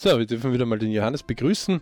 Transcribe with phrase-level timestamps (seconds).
[0.00, 1.80] So, wir dürfen wieder mal den Johannes begrüßen.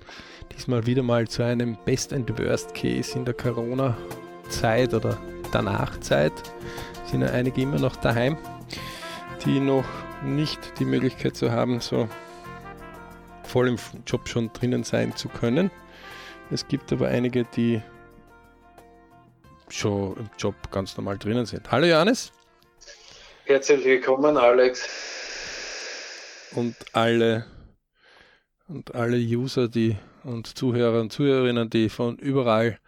[0.51, 5.19] Diesmal wieder mal zu einem Best and Worst Case in der Corona-Zeit oder
[5.53, 6.33] danach-Zeit.
[7.11, 8.39] Sind ja einige immer noch daheim,
[9.45, 9.85] die noch
[10.25, 12.09] nicht die Möglichkeit zu haben, so
[13.43, 13.77] voll im
[14.07, 15.71] Job schon drinnen sein zu können.
[16.51, 17.83] Es gibt aber einige, die
[19.69, 21.71] schon im Job ganz normal drinnen sind.
[21.71, 22.33] Hallo Johannes.
[23.45, 24.89] Herzlich willkommen, Alex.
[26.53, 27.45] Und alle
[28.69, 32.79] und alle User, die und Zuhörer und Zuhörerinnen, die von überall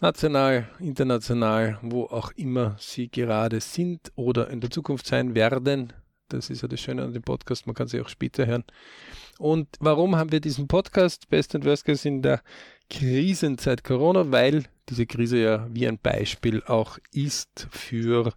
[0.00, 5.92] national, international, wo auch immer sie gerade sind oder in der Zukunft sein werden.
[6.28, 8.64] Das ist ja das Schöne an dem Podcast, man kann sie auch später hören.
[9.38, 12.42] Und warum haben wir diesen Podcast Best and Worst Case in der
[12.90, 14.30] Krisenzeit Corona?
[14.32, 18.32] Weil diese Krise ja wie ein Beispiel auch ist für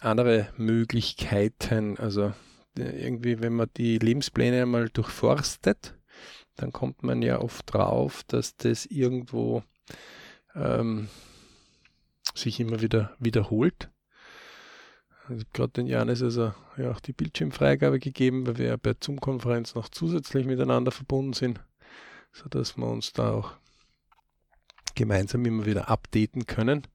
[0.00, 1.96] andere Möglichkeiten.
[1.98, 2.32] Also
[2.76, 5.94] irgendwie, wenn man die Lebenspläne einmal durchforstet,
[6.56, 9.62] dann kommt man ja oft drauf, dass das irgendwo
[10.54, 11.08] ähm,
[12.34, 13.90] sich immer wieder wiederholt.
[15.28, 19.74] Also gerade den Janis also ja auch die Bildschirmfreigabe gegeben, weil wir ja bei Zoom-Konferenz
[19.74, 21.60] noch zusätzlich miteinander verbunden sind,
[22.32, 23.52] sodass wir uns da auch
[24.94, 26.86] gemeinsam immer wieder updaten können.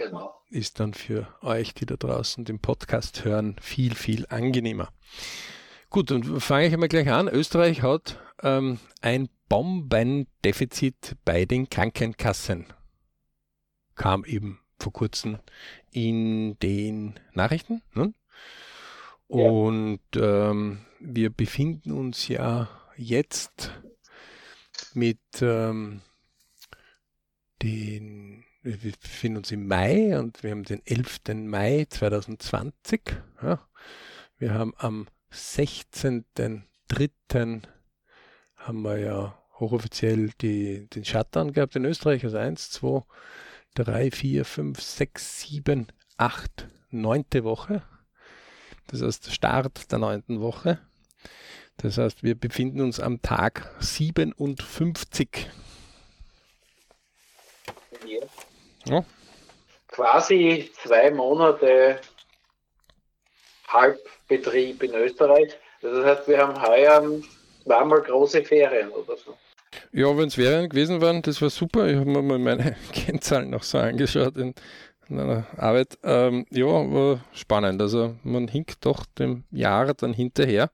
[0.00, 0.34] Genau.
[0.48, 4.88] Ist dann für euch, die da draußen den Podcast hören, viel, viel angenehmer.
[5.90, 7.28] Gut, dann fange ich einmal gleich an.
[7.28, 12.72] Österreich hat ähm, ein Bombendefizit bei den Krankenkassen.
[13.94, 15.38] Kam eben vor kurzem
[15.90, 17.82] in den Nachrichten.
[17.92, 18.14] Ne?
[19.26, 23.70] Und ähm, wir befinden uns ja jetzt
[24.94, 26.00] mit ähm,
[27.60, 31.20] den wir befinden uns im Mai und wir haben den 11.
[31.34, 33.00] Mai 2020.
[33.42, 33.66] Ja.
[34.38, 37.62] Wir haben am 16.03.
[38.56, 42.24] haben wir ja hochoffiziell die, den Shutdown gehabt in Österreich.
[42.24, 43.02] Also 1, 2,
[43.74, 47.24] 3, 4, 5, 6, 7, 8, 9.
[47.42, 47.82] Woche.
[48.88, 50.40] Das heißt Start der 9.
[50.40, 50.80] Woche.
[51.78, 55.48] Das heißt, wir befinden uns am Tag 57.
[58.06, 58.20] Ja.
[58.86, 59.04] Ja.
[59.88, 62.00] Quasi zwei Monate
[63.68, 65.56] Halbbetrieb in Österreich.
[65.82, 67.02] Das heißt, wir haben heuer
[67.64, 69.36] zweimal große Ferien oder so.
[69.92, 71.88] Ja, wenn es Ferien gewesen wären, das war super.
[71.88, 74.54] Ich habe mir mal meine Kennzahlen noch so angeschaut in,
[75.08, 75.98] in einer Arbeit.
[76.02, 77.80] Ähm, ja, war spannend.
[77.80, 80.70] Also man hinkt doch dem Jahr dann hinterher.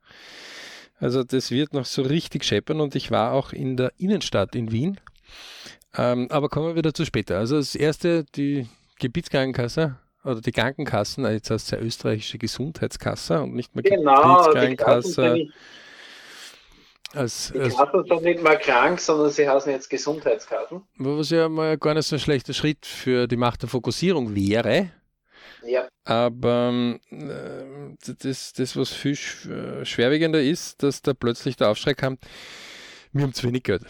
[0.99, 4.73] Also das wird noch so richtig scheppern und ich war auch in der Innenstadt in
[4.73, 4.99] Wien
[5.97, 7.39] ähm, aber kommen wir wieder zu später.
[7.39, 8.69] Also das erste, die
[8.99, 14.45] Gebietskrankenkasse oder die Krankenkassen, äh, jetzt heißt es ja österreichische Gesundheitskasse und nicht mehr genau,
[14.45, 15.49] Gebietskrankenkasse.
[17.15, 20.83] Als, die Kassen sind nicht mehr krank, sondern sie heißen jetzt Gesundheitskassen.
[20.99, 24.91] Was ja mal gar nicht so ein schlechter Schritt für die Macht der Fokussierung wäre.
[25.65, 25.89] Ja.
[26.05, 32.19] Aber äh, das, das, was viel schwerwiegender ist, dass da plötzlich der Aufschrei kam,
[33.13, 33.83] wir haben zu wenig Geld.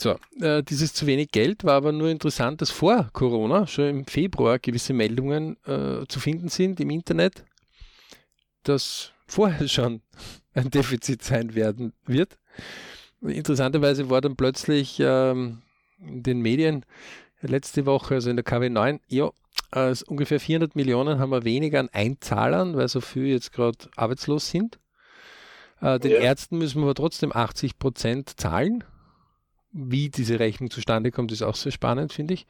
[0.00, 4.06] So, äh, dieses zu wenig Geld war aber nur interessant, dass vor Corona schon im
[4.06, 7.44] Februar gewisse Meldungen äh, zu finden sind im Internet,
[8.62, 10.00] dass vorher schon
[10.54, 12.38] ein Defizit sein werden wird.
[13.20, 15.60] Interessanterweise war dann plötzlich ähm,
[15.98, 16.86] in den Medien
[17.42, 19.30] letzte Woche, also in der KW9, ja,
[19.72, 24.48] äh, ungefähr 400 Millionen haben wir weniger an Einzahlern, weil so viele jetzt gerade arbeitslos
[24.48, 24.78] sind.
[25.82, 26.18] Äh, den ja.
[26.20, 28.82] Ärzten müssen wir trotzdem 80 Prozent zahlen
[29.72, 32.46] wie diese Rechnung zustande kommt, ist auch sehr spannend, finde ich.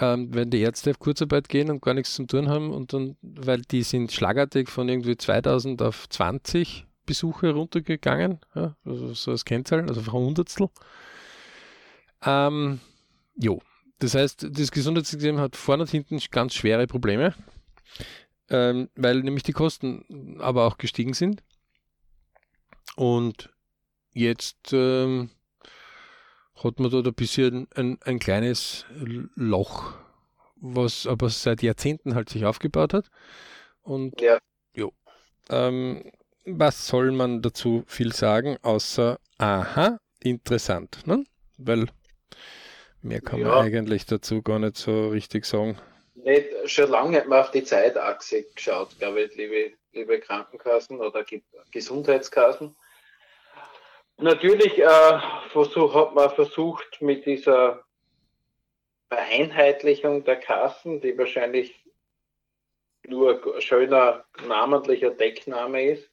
[0.00, 3.16] Ähm, wenn die Ärzte auf Kurzarbeit gehen und gar nichts zum tun haben und dann,
[3.22, 9.44] weil die sind schlagartig von irgendwie 2000 auf 20 Besuche runtergegangen, ja, also so als
[9.44, 10.68] Kennzahl, also von Hundertstel.
[12.22, 12.80] Ähm,
[13.34, 13.60] jo,
[13.98, 17.34] das heißt, das Gesundheitssystem hat vorne und hinten ganz schwere Probleme,
[18.50, 21.42] ähm, weil nämlich die Kosten aber auch gestiegen sind.
[22.94, 23.50] Und
[24.12, 25.30] jetzt ähm,
[26.62, 28.84] hat man dort ein bisschen ein, ein kleines
[29.34, 29.94] Loch,
[30.56, 33.10] was aber seit Jahrzehnten halt sich aufgebaut hat.
[33.82, 34.38] Und ja.
[34.74, 34.92] Jo,
[35.50, 36.10] ähm,
[36.44, 41.24] was soll man dazu viel sagen, außer aha, interessant, ne?
[41.56, 41.86] Weil
[43.02, 43.48] mehr kann ja.
[43.48, 45.78] man eigentlich dazu gar nicht so richtig sagen.
[46.14, 51.24] Nicht, schon lange hat man auf die Zeitachse geschaut, glaube ich, liebe, liebe Krankenkassen oder
[51.70, 52.74] Gesundheitskassen.
[54.18, 55.20] Natürlich äh,
[55.52, 57.84] versuch, hat man versucht mit dieser
[59.08, 61.84] Vereinheitlichung der Kassen, die wahrscheinlich
[63.06, 66.10] nur ein schöner namentlicher Deckname ist,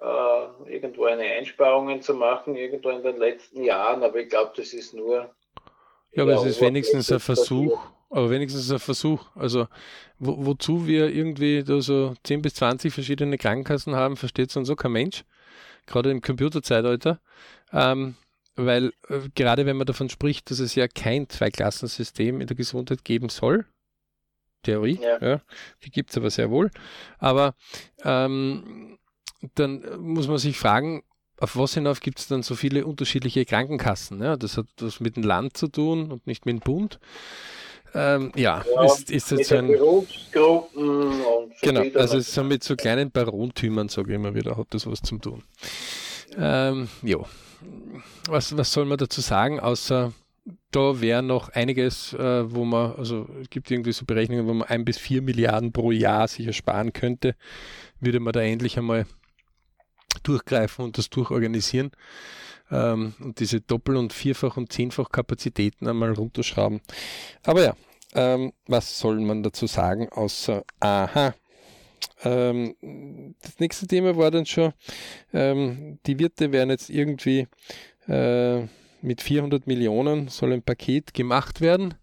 [0.00, 4.74] äh, irgendwo eine Einsparungen zu machen, irgendwo in den letzten Jahren, aber ich glaube, das
[4.74, 5.34] ist nur.
[6.12, 7.80] Ja, aber es ist wenigstens ein Versuch,
[8.10, 9.24] aber wenigstens ein Versuch.
[9.34, 9.66] Also
[10.18, 14.66] wo, wozu wir irgendwie da so 10 bis 20 verschiedene Krankenkassen haben, versteht so und
[14.66, 15.24] so kein Mensch,
[15.86, 17.20] gerade im Computerzeitalter.
[17.72, 18.16] Ähm,
[18.54, 23.04] weil äh, gerade wenn man davon spricht, dass es ja kein Zweiklassensystem in der Gesundheit
[23.04, 23.66] geben soll,
[24.62, 25.18] Theorie, ja.
[25.20, 25.40] ja
[25.84, 26.70] die gibt es aber sehr wohl,
[27.18, 27.54] aber
[28.04, 28.98] ähm,
[29.54, 31.02] dann muss man sich fragen,
[31.38, 34.22] auf was hinauf gibt es dann so viele unterschiedliche Krankenkassen?
[34.22, 34.36] Ja?
[34.36, 37.00] Das hat was mit dem Land zu tun und nicht mit dem Bund.
[37.94, 39.66] Ähm, ja, ja, ist, ist jetzt so ein.
[39.66, 44.56] Berufsgruppen und so Genau, also es so mit so kleinen Barontümern, sage ich immer wieder,
[44.56, 45.42] hat das was zu tun.
[46.38, 47.18] Ähm, ja,
[48.28, 50.12] was, was soll man dazu sagen, außer
[50.70, 54.68] da wäre noch einiges, äh, wo man, also es gibt irgendwie so Berechnungen, wo man
[54.68, 57.36] ein bis vier Milliarden pro Jahr sicher sparen könnte,
[58.00, 59.06] würde man da endlich einmal
[60.22, 61.92] durchgreifen und das durchorganisieren
[62.72, 66.80] ähm, und diese Doppel- und Vierfach- und Zehnfach Kapazitäten einmal runterschrauben.
[67.44, 67.76] Aber ja,
[68.14, 71.34] ähm, was soll man dazu sagen, außer, aha,
[72.24, 72.74] ähm,
[73.42, 74.72] das nächste Thema war dann schon,
[75.32, 77.46] ähm, die Wirte werden jetzt irgendwie
[78.08, 78.66] äh,
[79.02, 81.94] mit 400 Millionen soll ein Paket gemacht werden.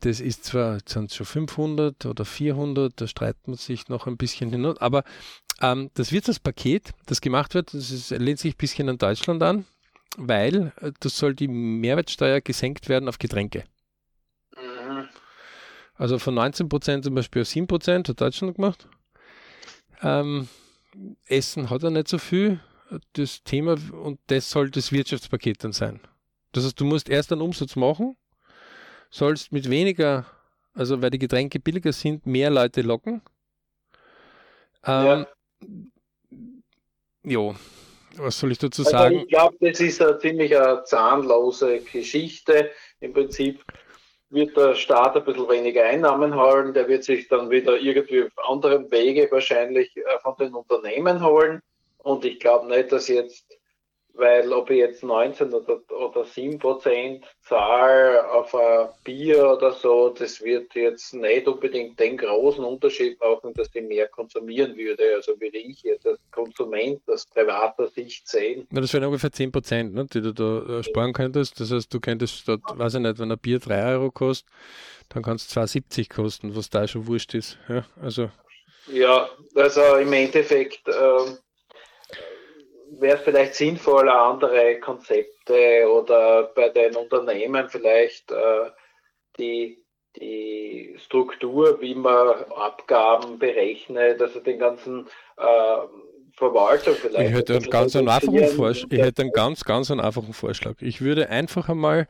[0.00, 4.06] Das ist zwar, jetzt sind es schon 500 oder 400, da streitet man sich noch
[4.06, 5.02] ein bisschen hin, aber
[5.60, 9.64] ähm, das Wirtschaftspaket, das gemacht wird, das ist, lehnt sich ein bisschen an Deutschland an,
[10.16, 13.64] weil äh, das soll die Mehrwertsteuer gesenkt werden auf Getränke.
[14.56, 15.08] Mhm.
[15.94, 18.88] Also von 19% zum Beispiel auf 7% hat Deutschland gemacht.
[20.00, 20.48] Ähm,
[21.26, 22.60] Essen hat er nicht so viel.
[23.12, 26.00] Das Thema und das soll das Wirtschaftspaket dann sein.
[26.52, 28.16] Das heißt, du musst erst einen Umsatz machen,
[29.10, 30.24] sollst mit weniger,
[30.72, 33.20] also weil die Getränke billiger sind, mehr Leute locken.
[34.84, 35.26] Ähm, ja.
[37.22, 37.54] Jo,
[38.16, 39.18] was soll ich dazu also sagen?
[39.20, 42.70] Ich glaube, das ist eine ziemlich eine zahnlose Geschichte.
[43.00, 43.64] Im Prinzip
[44.30, 48.48] wird der Staat ein bisschen weniger Einnahmen holen, der wird sich dann wieder irgendwie auf
[48.48, 51.62] anderem Wege wahrscheinlich äh, von den Unternehmen holen.
[51.98, 53.46] Und ich glaube nicht, dass jetzt
[54.18, 60.10] weil ob ich jetzt 19 oder, oder 7 Prozent zahle auf ein Bier oder so,
[60.10, 65.14] das wird jetzt nicht unbedingt den großen Unterschied machen, dass ich mehr konsumieren würde.
[65.14, 68.66] Also würde ich jetzt als Konsument aus privater Sicht sehen.
[68.70, 71.60] Na, das wären ungefähr 10 Prozent, ne, die du da äh, sparen könntest.
[71.60, 74.50] Das heißt, du könntest statt, weiß ich nicht, wenn ein Bier 3 Euro kostet,
[75.10, 77.56] dann kann es 2,70 kosten, was da schon wurscht ist.
[77.68, 78.30] Ja, also,
[78.92, 80.88] ja, also im Endeffekt.
[80.88, 81.36] Äh,
[82.92, 88.70] wäre es vielleicht sinnvoller, andere Konzepte oder bei den Unternehmen vielleicht äh,
[89.38, 89.84] die,
[90.16, 95.06] die Struktur, wie man Abgaben berechnet, also den ganzen
[95.36, 95.86] äh,
[96.32, 97.30] Verwaltung vielleicht.
[97.30, 100.74] Ich hätte, einen ganz einen einfachen Vorschlag, ich hätte einen ganz, ganz einen einfachen Vorschlag.
[100.80, 102.06] Ich würde einfach einmal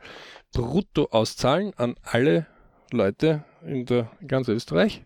[0.53, 2.47] brutto auszahlen an alle
[2.91, 5.03] Leute in der ganz Österreich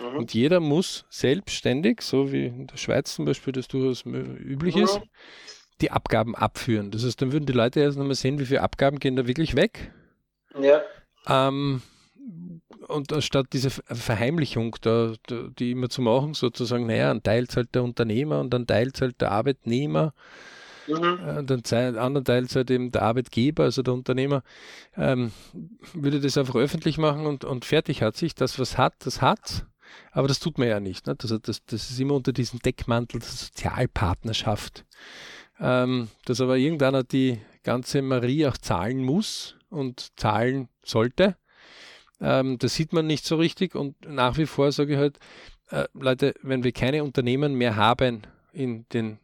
[0.00, 0.18] Mhm.
[0.18, 4.82] Und jeder muss selbstständig, so wie in der Schweiz zum Beispiel das durchaus üblich mhm.
[4.82, 5.00] ist,
[5.80, 6.90] die Abgaben abführen.
[6.90, 9.56] Das heißt, dann würden die Leute erst nochmal sehen, wie viele Abgaben gehen da wirklich
[9.56, 9.92] weg.
[10.60, 10.82] Ja.
[11.28, 11.82] Ähm,
[12.88, 17.82] und anstatt diese Verheimlichung, da, die immer zu machen, sozusagen, naja, ein Teil zahlt der
[17.82, 20.14] Unternehmer und ein Teil zahlt der Arbeitnehmer.
[20.86, 21.18] Mhm.
[21.26, 24.42] Äh, dann anderen Teil zahlt eben der Arbeitgeber, also der Unternehmer,
[24.96, 25.32] ähm,
[25.94, 28.34] würde das einfach öffentlich machen und, und fertig hat sich.
[28.34, 29.66] Das, was hat, das hat.
[30.12, 31.06] Aber das tut man ja nicht.
[31.06, 31.14] Ne?
[31.16, 34.84] Das, das, das ist immer unter diesem Deckmantel der Sozialpartnerschaft.
[35.58, 41.36] Ähm, dass aber irgendeiner die ganze Marie auch zahlen muss und zahlen sollte.
[42.20, 45.18] Ähm, das sieht man nicht so richtig und nach wie vor sage ich halt,
[45.70, 49.18] äh, Leute, wenn wir keine Unternehmen mehr haben in den,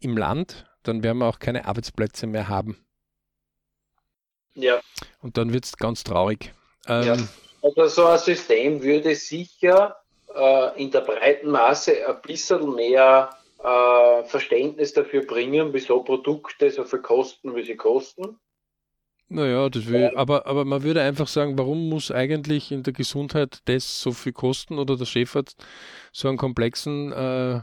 [0.00, 2.76] im Land, dann werden wir auch keine Arbeitsplätze mehr haben.
[4.54, 4.80] Ja.
[5.20, 6.52] Und dann wird es ganz traurig.
[6.86, 7.16] Ähm, ja.
[7.62, 9.96] Also so ein System würde sicher
[10.34, 13.30] äh, in der breiten Masse ein bisschen mehr
[13.62, 18.38] äh, Verständnis dafür bringen, wieso Produkte so viel kosten, wie sie kosten.
[19.32, 23.62] Naja, das will, aber, aber man würde einfach sagen, warum muss eigentlich in der Gesundheit
[23.64, 25.64] das so viel kosten oder der Chefarzt
[26.12, 27.60] so einen komplexen äh,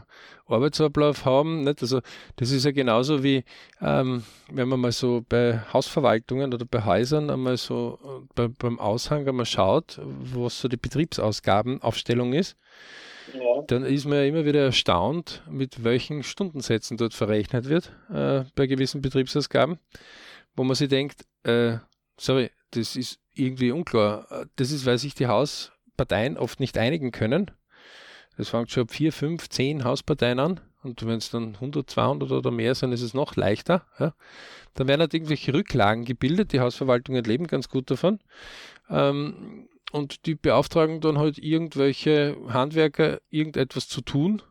[0.48, 1.62] Arbeitsablauf haben?
[1.62, 1.80] Nicht?
[1.80, 2.00] Also
[2.34, 3.44] das ist ja genauso wie,
[3.80, 8.80] ähm, wenn man mal so bei Hausverwaltungen oder bei Häusern einmal so äh, bei, beim
[8.80, 12.56] Aushang einmal schaut, was so die Betriebsausgabenaufstellung ist.
[13.32, 13.62] Ja.
[13.68, 18.66] Dann ist man ja immer wieder erstaunt, mit welchen Stundensätzen dort verrechnet wird äh, bei
[18.66, 19.78] gewissen Betriebsausgaben
[20.56, 21.78] wo man sich denkt, äh,
[22.16, 24.46] sorry, das ist irgendwie unklar.
[24.56, 27.50] Das ist, weil sich die Hausparteien oft nicht einigen können.
[28.36, 32.30] Das fängt schon ab vier, fünf, zehn Hausparteien an und wenn es dann 100, 200
[32.30, 33.86] oder mehr sind, ist es noch leichter.
[33.98, 34.14] Ja.
[34.74, 36.52] Dann werden halt irgendwelche Rücklagen gebildet.
[36.52, 38.20] Die Hausverwaltungen leben ganz gut davon.
[38.88, 44.42] Ähm, und die beauftragen dann halt irgendwelche Handwerker, irgendetwas zu tun.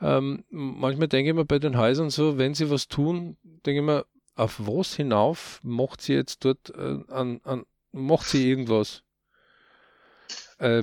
[0.00, 3.86] Ähm, manchmal denke ich mir bei den Häusern so, wenn sie was tun, denke ich
[3.86, 4.04] mir,
[4.38, 9.02] auf was hinauf macht sie jetzt dort äh, an, an, macht sie irgendwas?
[10.58, 10.82] Äh,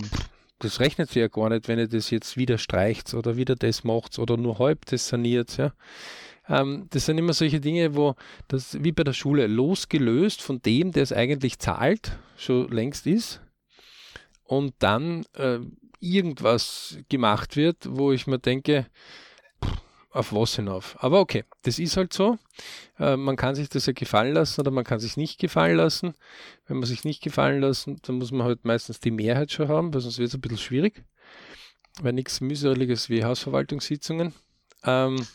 [0.59, 3.83] das rechnet sie ja gar nicht, wenn ihr das jetzt wieder streicht oder wieder das
[3.83, 5.57] macht oder nur halb das saniert.
[5.57, 5.73] Ja.
[6.47, 8.15] Ähm, das sind immer solche Dinge, wo
[8.47, 13.41] das wie bei der Schule losgelöst von dem, der es eigentlich zahlt, schon längst ist
[14.43, 15.59] und dann äh,
[15.99, 18.87] irgendwas gemacht wird, wo ich mir denke,
[20.15, 20.95] auf was hinauf.
[20.99, 22.37] Aber okay, das ist halt so.
[22.99, 26.13] Äh, man kann sich das ja gefallen lassen oder man kann sich nicht gefallen lassen.
[26.67, 29.93] Wenn man sich nicht gefallen lassen, dann muss man halt meistens die Mehrheit schon haben,
[29.93, 31.03] weil sonst wird es ein bisschen schwierig.
[32.01, 34.33] Weil nichts mühseliges wie Hausverwaltungssitzungen.
[34.83, 35.27] Ähm,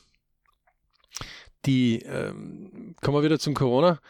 [1.67, 4.01] die, ähm, kommen wir wieder zum Corona.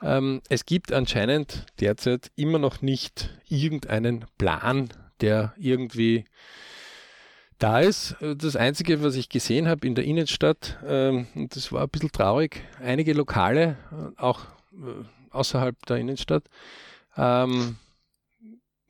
[0.00, 6.24] Ähm, es gibt anscheinend derzeit immer noch nicht irgendeinen Plan, der irgendwie
[7.62, 8.16] da ist.
[8.20, 12.12] Das Einzige, was ich gesehen habe in der Innenstadt, ähm, und das war ein bisschen
[12.12, 16.44] traurig, einige Lokale, äh, auch äh, außerhalb der Innenstadt,
[17.16, 17.76] ähm,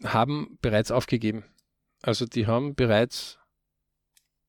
[0.05, 1.45] haben bereits aufgegeben.
[2.03, 3.39] Also die haben bereits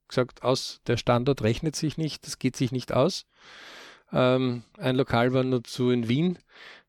[0.07, 3.25] gesagt, aus der Standort rechnet sich nicht, das geht sich nicht aus.
[4.13, 6.37] Ähm, ein Lokal war nur zu in Wien,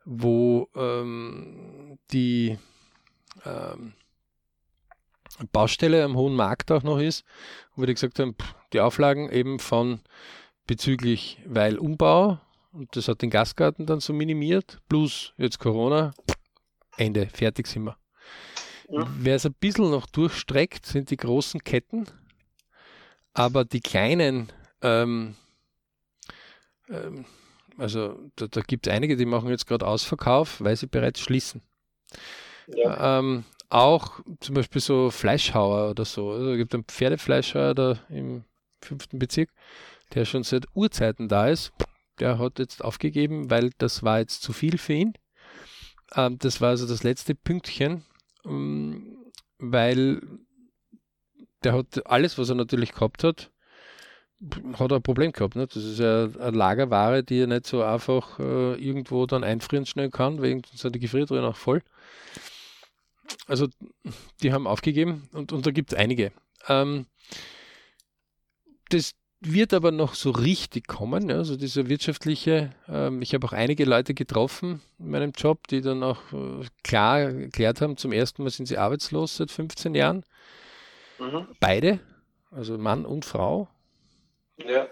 [0.05, 2.59] wo ähm, die
[3.45, 3.95] ähm,
[5.53, 7.25] Baustelle am Hohen Markt auch noch ist,
[7.77, 8.37] wo die gesagt haben,
[8.73, 10.01] die Auflagen eben von
[10.67, 12.39] bezüglich, weil Umbau,
[12.73, 16.13] und das hat den Gastgarten dann so minimiert, plus jetzt Corona,
[16.97, 17.97] Ende, fertig sind wir.
[18.89, 19.07] Ja.
[19.19, 22.07] Wer es ein bisschen noch durchstreckt, sind die großen Ketten,
[23.33, 25.37] aber die kleinen, ähm,
[26.89, 27.25] ähm,
[27.79, 31.63] also da, da gibt es einige, die machen jetzt gerade Ausverkauf, weil sie bereits schließen.
[32.67, 33.19] Ja.
[33.19, 36.31] Ähm, auch zum Beispiel so Fleischhauer oder so.
[36.31, 38.45] Also es gibt einen Pferdefleischhauer da im
[38.83, 39.51] fünften Bezirk,
[40.15, 41.73] der schon seit Urzeiten da ist.
[42.21, 45.15] Der hat jetzt aufgegeben, weil das war jetzt zu viel für ihn.
[46.15, 48.05] Ähm, das war also das letzte Pünktchen,
[48.45, 49.17] ähm,
[49.59, 50.21] weil
[51.65, 53.51] der hat alles, was er natürlich gehabt hat,
[54.79, 55.57] hat er ein Problem gehabt.
[55.57, 55.67] Ne?
[55.67, 60.11] Das ist ja eine Lagerware, die er nicht so einfach äh, irgendwo dann einfrieren schnell
[60.11, 61.83] kann, weil sind die Gefriertruhen auch voll
[63.47, 63.69] also
[64.43, 66.33] die haben aufgegeben und, und da gibt es einige.
[66.69, 67.07] Ähm,
[68.91, 73.53] das wird aber noch so richtig kommen, ja, also diese wirtschaftliche, ähm, ich habe auch
[73.53, 78.45] einige Leute getroffen in meinem Job, die dann auch äh, klar erklärt haben, zum ersten
[78.45, 80.25] Mal sind sie arbeitslos seit 15 Jahren.
[81.19, 81.49] Mhm.
[81.59, 81.99] Beide,
[82.53, 83.69] also Mann und Frau.
[84.59, 84.87] Ja.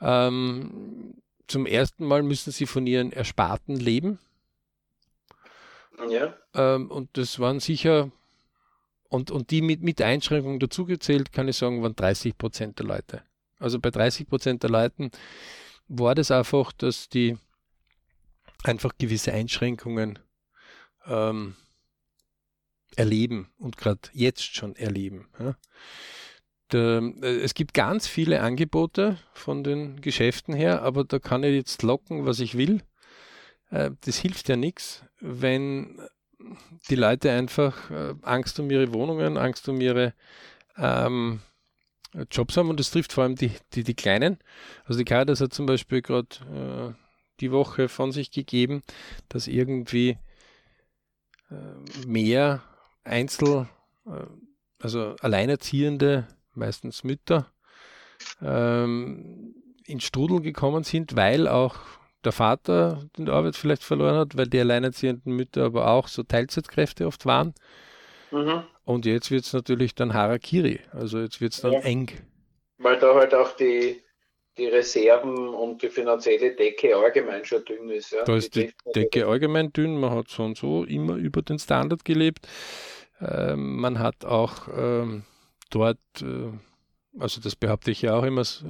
[0.00, 1.14] Ähm,
[1.46, 4.18] zum ersten Mal müssen sie von ihren Ersparten leben.
[6.10, 6.34] Ja.
[6.54, 8.10] Ähm, und das waren sicher,
[9.08, 13.22] und, und die mit, mit Einschränkungen dazugezählt, kann ich sagen, waren 30 Prozent der Leute.
[13.58, 15.10] Also bei 30 Prozent der Leuten
[15.88, 17.38] war das einfach, dass die
[18.64, 20.18] einfach gewisse Einschränkungen
[21.06, 21.54] ähm,
[22.96, 25.28] erleben und gerade jetzt schon erleben.
[25.38, 25.56] Ja.
[26.72, 31.54] Der, äh, es gibt ganz viele Angebote von den Geschäften her, aber da kann ich
[31.54, 32.82] jetzt locken, was ich will.
[33.70, 36.00] Äh, das hilft ja nichts, wenn
[36.90, 40.14] die Leute einfach äh, Angst um ihre Wohnungen, Angst um ihre
[40.76, 41.40] ähm,
[42.30, 44.38] Jobs haben und das trifft vor allem die, die, die Kleinen.
[44.84, 46.94] Also die Caritas hat zum Beispiel gerade äh,
[47.40, 48.82] die Woche von sich gegeben,
[49.28, 50.18] dass irgendwie
[51.50, 52.62] äh, mehr
[53.04, 53.68] Einzel,
[54.06, 54.26] äh,
[54.78, 57.50] also Alleinerziehende, meistens Mütter,
[58.40, 59.54] ähm,
[59.84, 61.76] in Strudel gekommen sind, weil auch
[62.26, 67.06] der Vater die Arbeit vielleicht verloren hat, weil die alleinerziehenden Mütter aber auch so Teilzeitkräfte
[67.06, 67.54] oft waren.
[68.30, 68.64] Mhm.
[68.84, 71.80] Und jetzt wird es natürlich dann Harakiri, also jetzt wird es dann ja.
[71.80, 72.10] eng.
[72.78, 74.02] Weil da halt auch die,
[74.58, 78.12] die Reserven und die finanzielle Decke allgemein schon dünn ist.
[78.12, 78.24] Ja?
[78.24, 81.58] Da ist die, die Decke allgemein dünn, man hat so und so immer über den
[81.58, 82.46] Standard gelebt.
[83.20, 85.24] Ähm, man hat auch ähm,
[85.70, 86.52] dort äh,
[87.18, 88.64] also das behaupte ich ja auch immer, dass,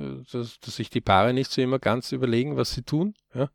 [0.61, 3.15] dass sich die Paare nicht so immer ganz überlegen, was sie tun.
[3.35, 3.51] Ja?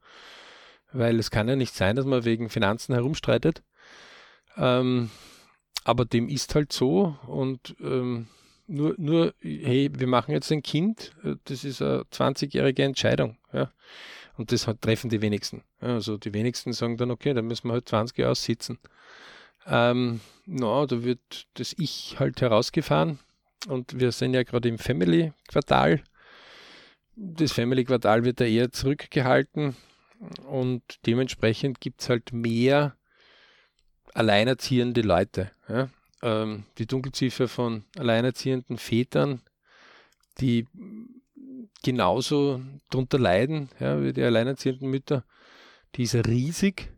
[0.92, 3.64] Weil es kann ja nicht sein, dass man wegen Finanzen herumstreitet.
[4.58, 5.10] Ähm,
[5.84, 8.28] aber dem ist halt so und ähm,
[8.68, 13.38] nur, nur, hey, wir machen jetzt ein Kind, äh, das ist eine 20-jährige Entscheidung.
[13.54, 13.72] Ja?
[14.38, 15.64] Und das treffen die wenigsten.
[15.82, 18.80] Ja, also die wenigsten sagen dann, okay, dann müssen wir halt 20 Jahre aussitzen.
[19.66, 23.20] Ähm, no, da wird das Ich halt herausgefahren
[23.68, 26.02] und wir sind ja gerade im Family-Quartal.
[27.16, 29.76] das Family Quartal wird da eher zurückgehalten
[30.48, 32.96] und dementsprechend gibt es halt mehr
[34.14, 35.52] alleinerziehende Leute.
[35.68, 35.90] Ja?
[36.22, 39.42] Ähm, die Dunkelziffer von alleinerziehenden Vätern,
[40.40, 40.68] die
[41.84, 45.26] genauso darunter leiden ja, wie die alleinerziehenden Mütter,
[45.96, 46.92] die ist riesig.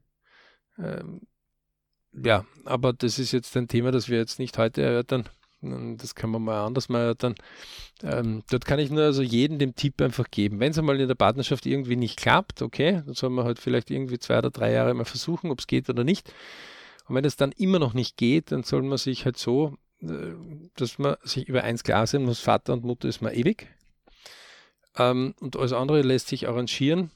[0.77, 1.22] Ähm,
[2.13, 5.27] ja, aber das ist jetzt ein Thema, das wir jetzt nicht heute erörtern.
[5.98, 7.36] Das kann man mal anders mal erörtern.
[8.03, 10.60] Ähm, dort kann ich nur also jedem den Tipp einfach geben.
[10.60, 13.89] Wenn es einmal in der Partnerschaft irgendwie nicht klappt, okay, dann soll man halt vielleicht
[13.89, 16.34] irgendwie zwei oder drei Jahre mal versuchen, ob es geht oder nicht.
[17.08, 20.34] Und wenn es dann immer noch nicht geht, dann soll man sich halt so, äh,
[20.75, 23.67] dass man sich über eins klar sein muss, Vater und Mutter ist man ewig.
[24.98, 27.12] Ähm, und alles andere lässt sich arrangieren.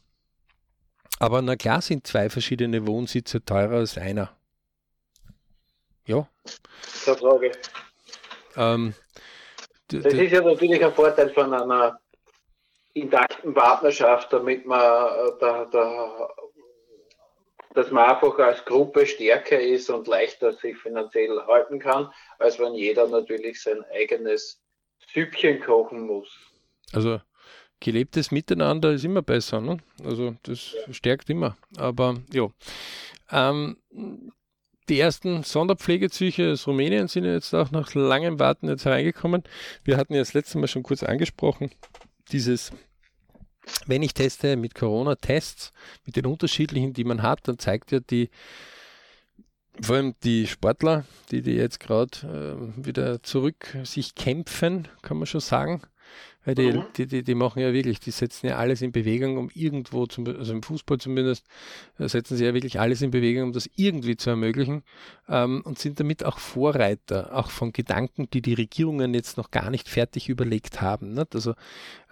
[1.20, 4.32] Aber na klar sind zwei verschiedene Wohnsitze teurer als einer.
[6.06, 6.27] Ja.
[7.04, 7.51] Keine Frage.
[8.58, 8.94] Ähm,
[9.90, 12.00] das ist ja natürlich ein Vorteil von einer
[12.94, 16.30] intakten Partnerschaft, damit man äh, da, da,
[17.74, 22.74] dass man einfach als Gruppe stärker ist und leichter sich finanziell halten kann, als wenn
[22.74, 24.60] jeder natürlich sein eigenes
[25.14, 26.28] Süppchen kochen muss.
[26.92, 27.22] Also
[27.80, 29.78] gelebtes Miteinander ist immer besser, ne?
[30.04, 30.94] Also das ja.
[30.94, 31.56] stärkt immer.
[31.78, 32.50] Aber ja.
[33.32, 33.78] Ähm,
[34.89, 39.44] die ersten Sonderpflegezüche aus Rumänien sind jetzt auch nach langem Warten jetzt hereingekommen.
[39.84, 41.72] Wir hatten ja das letzte Mal schon kurz angesprochen,
[42.32, 42.72] dieses,
[43.86, 45.74] wenn ich teste mit Corona-Tests,
[46.06, 48.29] mit den unterschiedlichen, die man hat, dann zeigt ja die,
[49.82, 55.27] vor allem die Sportler, die, die jetzt gerade äh, wieder zurück sich kämpfen, kann man
[55.27, 55.82] schon sagen,
[56.48, 56.86] weil die, mhm.
[56.96, 60.25] die, die, die, machen ja wirklich, die setzen ja alles in Bewegung, um irgendwo, zum,
[60.25, 61.46] also im Fußball zumindest,
[62.00, 64.84] äh, setzen sie ja wirklich alles in Bewegung, um das irgendwie zu ermöglichen
[65.27, 69.70] ähm, und sind damit auch Vorreiter, auch von Gedanken, die die Regierungen jetzt noch gar
[69.70, 71.16] nicht fertig überlegt haben.
[71.16, 71.36] Nicht?
[71.36, 71.54] Also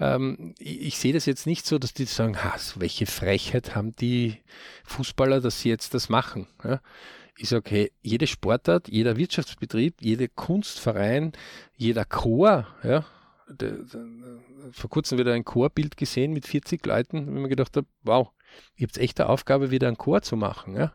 [0.02, 3.96] ähm, ich, ich, sehe das jetzt nicht so, dass die sagen, ha, welche Frechheit haben
[3.96, 4.36] die
[4.84, 6.46] Fußballer, dass sie jetzt das machen.
[6.62, 6.82] Ja?
[7.38, 11.32] ich sage, hey, jede Sportart, jeder Wirtschaftsbetrieb, jeder Kunstverein,
[11.78, 13.06] jeder Chor, ja,
[14.72, 18.32] vor kurzem wieder ein Chorbild gesehen mit 40 Leuten, wenn man gedacht habe, wow,
[18.76, 20.76] ihr habt echt eine Aufgabe, wieder einen Chor zu machen.
[20.76, 20.94] Ja?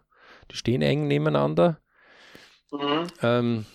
[0.50, 1.80] Die stehen eng nebeneinander.
[2.72, 3.06] Mhm.
[3.22, 3.66] Ähm,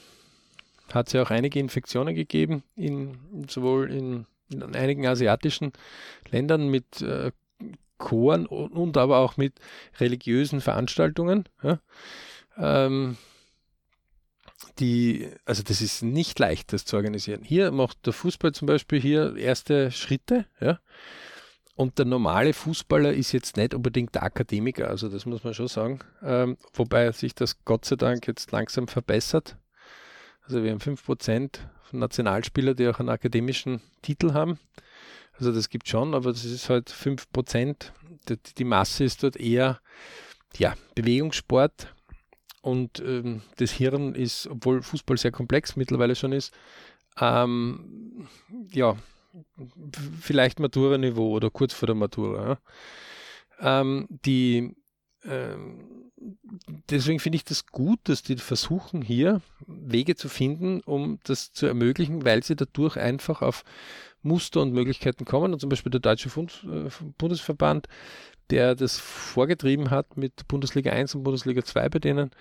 [0.93, 5.71] hat es ja auch einige Infektionen gegeben, in, sowohl in, in einigen asiatischen
[6.29, 7.31] Ländern mit äh,
[7.97, 9.59] Choren und, und, aber auch mit
[9.99, 11.47] religiösen Veranstaltungen.
[11.63, 11.79] Ja?
[12.57, 13.17] Ähm,
[14.79, 17.43] die, also das ist nicht leicht, das zu organisieren.
[17.43, 20.79] Hier macht der Fußball zum Beispiel hier erste Schritte, ja.
[21.75, 25.67] Und der normale Fußballer ist jetzt nicht unbedingt der Akademiker, also das muss man schon
[25.67, 25.99] sagen.
[26.23, 29.57] Ähm, wobei sich das Gott sei Dank jetzt langsam verbessert.
[30.43, 34.57] Also wir haben 5% von Nationalspielern, die auch einen akademischen Titel haben.
[35.33, 37.91] Also das gibt schon, aber das ist halt 5%.
[38.29, 39.81] Die, die Masse ist dort eher
[40.57, 41.93] ja, Bewegungssport,
[42.65, 46.51] und ähm, das Hirn ist, obwohl Fußball sehr komplex mittlerweile schon ist,
[47.21, 48.27] ähm,
[48.71, 48.97] ja,
[50.19, 52.57] vielleicht Matura-Niveau oder kurz vor der Matura.
[53.61, 53.81] Ja.
[53.81, 54.75] Ähm, die,
[55.25, 56.11] ähm,
[56.89, 61.67] deswegen finde ich das gut, dass die versuchen hier Wege zu finden, um das zu
[61.67, 63.63] ermöglichen, weil sie dadurch einfach auf
[64.25, 65.53] Muster und Möglichkeiten kommen.
[65.53, 67.87] Und zum Beispiel der Deutsche äh, Bundesverband
[68.49, 72.31] der das vorgetrieben hat mit Bundesliga 1 und Bundesliga 2 bei denen,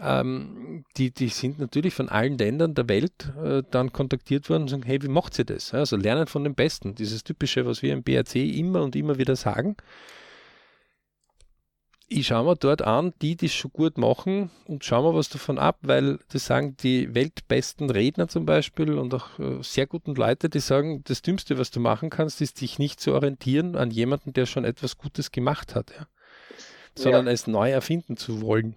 [0.00, 4.68] ähm, die, die sind natürlich von allen Ländern der Welt äh, dann kontaktiert worden und
[4.68, 5.74] sagen, hey, wie macht sie das?
[5.74, 6.94] Also lernen von den Besten.
[6.94, 9.76] Dieses typische, was wir im BRC immer und immer wieder sagen
[12.08, 15.28] ich schaue mir dort an, die, die es schon gut machen und schaue mir was
[15.28, 20.14] davon ab, weil das sagen die weltbesten Redner zum Beispiel und auch äh, sehr guten
[20.14, 23.90] Leute, die sagen, das Dümmste, was du machen kannst, ist dich nicht zu orientieren an
[23.90, 26.06] jemanden, der schon etwas Gutes gemacht hat, ja?
[26.94, 27.32] sondern ja.
[27.32, 28.76] es neu erfinden zu wollen.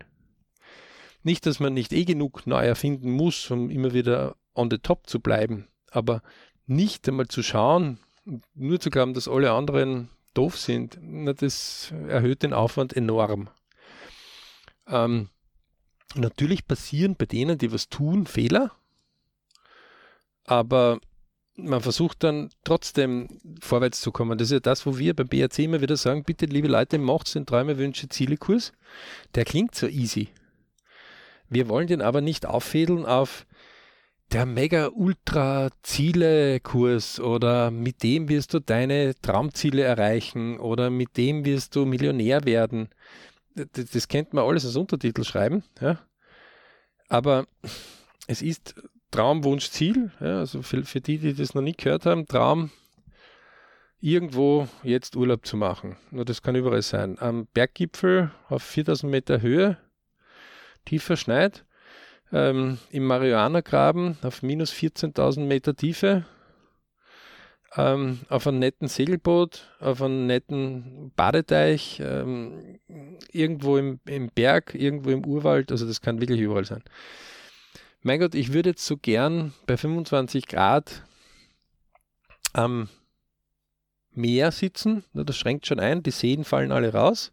[1.24, 5.08] Nicht, dass man nicht eh genug neu erfinden muss, um immer wieder on the top
[5.08, 6.22] zu bleiben, aber
[6.68, 8.00] nicht einmal zu schauen,
[8.54, 13.50] nur zu glauben, dass alle anderen doof sind, na, das erhöht den Aufwand enorm.
[14.88, 15.30] Ähm,
[16.16, 18.72] natürlich passieren bei denen, die was tun, Fehler,
[20.46, 21.00] aber
[21.56, 23.28] man versucht dann trotzdem
[23.62, 24.38] vorwärts zu kommen.
[24.38, 27.34] Das ist ja das, wo wir beim BRC immer wieder sagen, bitte liebe Leute, macht
[27.36, 28.72] den Träume, Wünsche, Ziele Kurs.
[29.36, 30.30] Der klingt so easy.
[31.50, 33.46] Wir wollen den aber nicht auffädeln auf
[34.32, 41.86] der Mega-Ultra-Ziele-Kurs oder mit dem wirst du deine Traumziele erreichen oder mit dem wirst du
[41.86, 42.88] Millionär werden.
[43.56, 46.00] Das, das kennt man alles als Untertitel schreiben, ja.
[47.10, 47.46] Aber
[48.28, 48.76] es ist
[49.12, 50.12] Traum, Wunsch, Ziel.
[50.22, 52.72] Ja, also für, für die, die das noch nicht gehört haben, Traum
[54.00, 55.98] irgendwo jetzt Urlaub zu machen.
[56.10, 57.20] Nur das kann überall sein.
[57.20, 59.78] Am Berggipfel auf 4000 Meter Höhe,
[60.86, 61.66] tief verschneit,
[62.32, 66.26] ähm, im Marihuana-Graben auf minus 14.000 Meter Tiefe,
[67.76, 72.80] ähm, auf einem netten Segelboot, auf einem netten Badeteich, ähm,
[73.32, 76.84] irgendwo im, im Berg, irgendwo im Urwald, also das kann wirklich überall sein.
[78.02, 81.04] Mein Gott, ich würde jetzt so gern bei 25 Grad
[82.54, 82.90] am
[84.14, 87.32] Meer sitzen, das schränkt schon ein, die Seen fallen alle raus.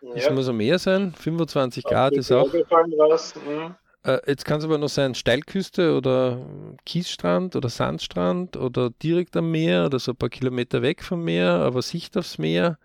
[0.00, 0.14] Ja.
[0.14, 2.50] Das muss am Meer sein, 25 Grad ist auch.
[2.52, 3.74] Mhm.
[4.06, 6.46] Äh, jetzt kann es aber noch sein Steilküste oder
[6.84, 11.50] Kiesstrand oder Sandstrand oder direkt am Meer oder so ein paar Kilometer weg vom Meer,
[11.50, 12.78] aber Sicht aufs Meer.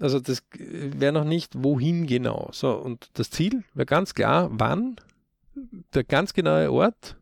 [0.00, 2.50] Also das wäre noch nicht wohin genau.
[2.52, 4.96] So, und das Ziel wäre ganz klar, wann,
[5.94, 7.16] der ganz genaue Ort,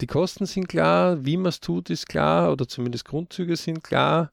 [0.00, 4.30] die Kosten sind klar, wie man es tut, ist klar, oder zumindest Grundzüge sind klar.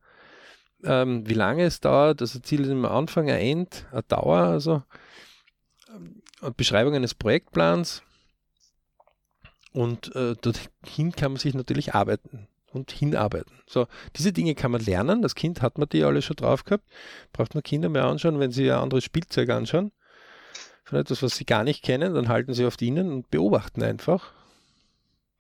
[0.84, 4.84] Ähm, wie lange es dauert, also Ziel ist immer Anfang, ein End, eine Dauer, also
[6.50, 8.02] Beschreibung eines Projektplans
[9.74, 13.54] und äh, dorthin kann man sich natürlich arbeiten und hinarbeiten.
[13.68, 15.22] So, diese Dinge kann man lernen.
[15.22, 16.86] Das Kind hat man die alle schon drauf gehabt.
[17.34, 19.92] Braucht man Kinder mehr anschauen, wenn sie ein anderes Spielzeug anschauen.
[20.84, 24.34] Von etwas, was sie gar nicht kennen, dann halten sie oft ihnen und beobachten einfach.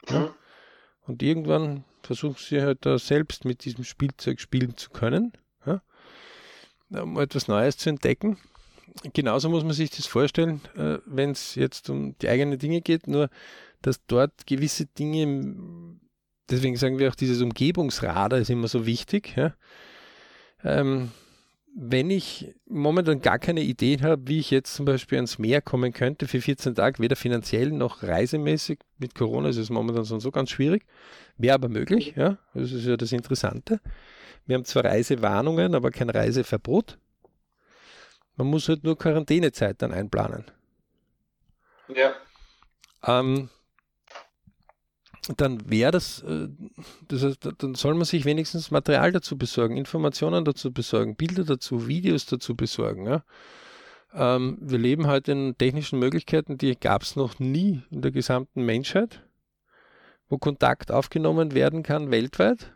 [0.09, 0.19] Ja.
[0.19, 0.29] Mhm.
[1.07, 5.33] Und irgendwann versuchen sie halt da selbst mit diesem Spielzeug spielen zu können,
[5.65, 5.81] ja,
[6.89, 8.37] um etwas Neues zu entdecken
[9.13, 13.07] genauso muss man sich das vorstellen, äh, wenn es jetzt um die eigenen Dinge geht,
[13.07, 13.29] nur
[13.81, 15.97] dass dort gewisse Dinge,
[16.49, 19.35] deswegen sagen wir auch, dieses Umgebungsradar ist immer so wichtig.
[19.35, 19.55] Ja?
[20.63, 21.11] Ähm,
[21.73, 25.93] wenn ich momentan gar keine Idee habe, wie ich jetzt zum Beispiel ans Meer kommen
[25.93, 30.49] könnte für 14 Tage, weder finanziell noch reisemäßig, mit Corona ist es momentan so ganz
[30.49, 30.85] schwierig,
[31.37, 33.79] wäre aber möglich, ja, das ist ja das Interessante.
[34.45, 36.97] Wir haben zwar Reisewarnungen, aber kein Reiseverbot.
[38.41, 40.45] Man muss halt nur Quarantänezeit dann einplanen.
[41.93, 42.15] Ja.
[43.05, 43.51] Ähm,
[45.37, 46.47] dann wäre das, äh,
[47.07, 51.87] das heißt, dann soll man sich wenigstens Material dazu besorgen, Informationen dazu besorgen, Bilder dazu,
[51.87, 53.05] Videos dazu besorgen.
[53.05, 53.23] Ja?
[54.11, 58.65] Ähm, wir leben heute in technischen Möglichkeiten, die gab es noch nie in der gesamten
[58.65, 59.23] Menschheit,
[60.29, 62.73] wo Kontakt aufgenommen werden kann weltweit.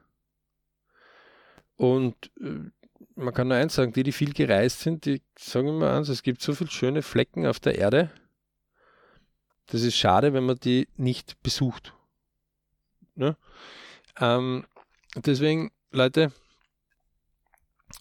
[1.75, 2.69] Und äh,
[3.15, 6.23] man kann nur eins sagen, die, die viel gereist sind, die sagen immer eins, es
[6.23, 8.11] gibt so viele schöne Flecken auf der Erde.
[9.67, 11.93] Das ist schade, wenn man die nicht besucht.
[13.15, 13.37] Ne?
[14.19, 14.65] Ähm,
[15.15, 16.31] deswegen, Leute,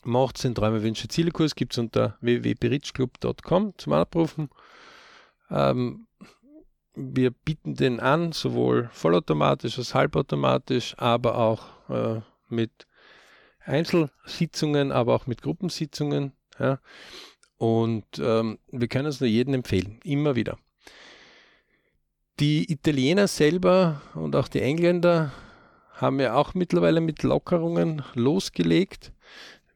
[0.02, 4.50] macht den Träume, Wünsche, Ziele gibt es unter www.berichclub.com zum Abrufen.
[5.50, 6.06] Ähm,
[6.94, 12.86] wir bieten den an, sowohl vollautomatisch als halbautomatisch, aber auch äh, mit
[13.64, 16.32] Einzelsitzungen, aber auch mit Gruppensitzungen.
[16.58, 16.78] Ja.
[17.56, 20.58] Und ähm, wir können es nur jedem empfehlen, immer wieder.
[22.40, 25.32] Die Italiener selber und auch die Engländer
[25.92, 29.12] haben ja auch mittlerweile mit Lockerungen losgelegt.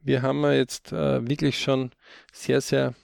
[0.01, 1.93] Wir haben ja jetzt äh, wirklich schon
[2.33, 2.95] sehr, sehr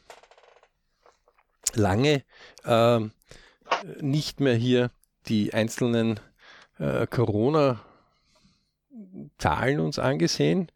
[1.75, 2.25] lange
[2.65, 3.01] äh,
[4.01, 4.91] nicht mehr hier
[5.27, 6.19] die einzelnen
[6.79, 7.81] äh, Corona-
[9.39, 10.71] Zahlen uns angesehen.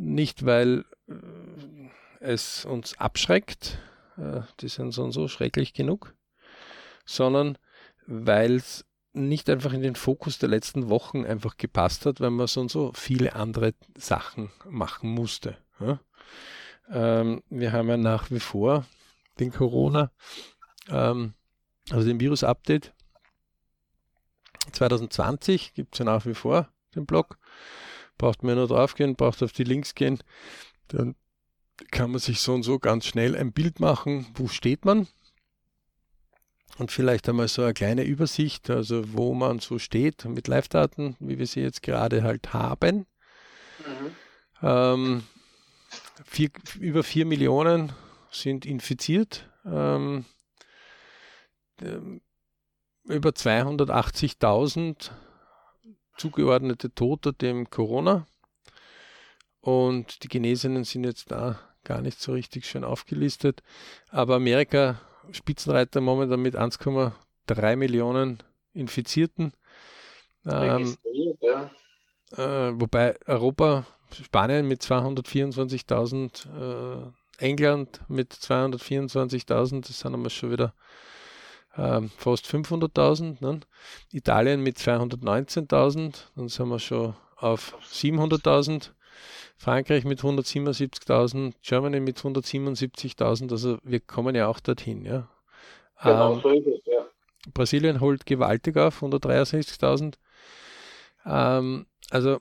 [0.00, 1.14] Nicht, weil äh,
[2.20, 3.78] es uns abschreckt,
[4.16, 6.14] äh, die sind so und so schrecklich genug,
[7.04, 7.58] sondern
[8.06, 12.46] weil es nicht einfach in den Fokus der letzten Wochen einfach gepasst hat, weil man
[12.46, 15.56] so und so viele andere Sachen machen musste.
[16.88, 18.86] Ähm, wir haben ja nach wie vor
[19.40, 20.12] den Corona,
[20.88, 21.34] ähm,
[21.90, 22.92] also den Virus-Update
[24.70, 27.38] 2020 gibt es ja nach wie vor den Blog.
[28.18, 30.18] Braucht man nur drauf gehen, braucht auf die Links gehen.
[30.88, 31.14] Dann
[31.90, 35.06] kann man sich so und so ganz schnell ein Bild machen, wo steht man.
[36.78, 41.38] Und vielleicht einmal so eine kleine Übersicht, also wo man so steht mit Live-Daten, wie
[41.38, 43.06] wir sie jetzt gerade halt haben.
[43.80, 44.16] Mhm.
[44.62, 45.22] Ähm,
[46.24, 47.92] vier, über 4 Millionen
[48.30, 49.48] sind infiziert.
[49.64, 50.24] Ähm,
[51.80, 52.20] ähm
[53.04, 55.10] über 280.000
[56.18, 58.26] zugeordnete Tote dem Corona.
[59.60, 63.62] Und die Genesenen sind jetzt da gar nicht so richtig schön aufgelistet.
[64.10, 65.00] Aber Amerika
[65.30, 68.38] Spitzenreiter momentan mit 1,3 Millionen
[68.72, 69.52] Infizierten.
[70.46, 70.96] Ähm,
[71.40, 71.70] ja.
[72.32, 80.72] äh, wobei Europa, Spanien mit 224.000, äh, England mit 224.000, das sind wir schon wieder
[81.76, 83.36] ähm, fast 500.000.
[83.40, 83.60] Ne?
[84.12, 88.90] Italien mit 219.000, dann sind wir schon auf 700.000,
[89.56, 93.50] Frankreich mit 177.000, Germany mit 177.000.
[93.50, 95.04] Also wir kommen ja auch dorthin.
[95.04, 95.28] Ja.
[96.02, 97.06] Genau, ähm, so ist es, ja.
[97.54, 100.14] Brasilien holt gewaltig auf, 163.000.
[101.26, 102.38] Ähm, also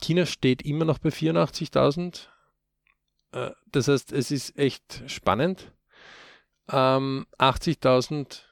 [0.00, 2.28] China steht immer noch bei 84.000.
[3.32, 5.72] Äh, das heißt, es ist echt spannend.
[6.70, 8.45] Ähm, 80.000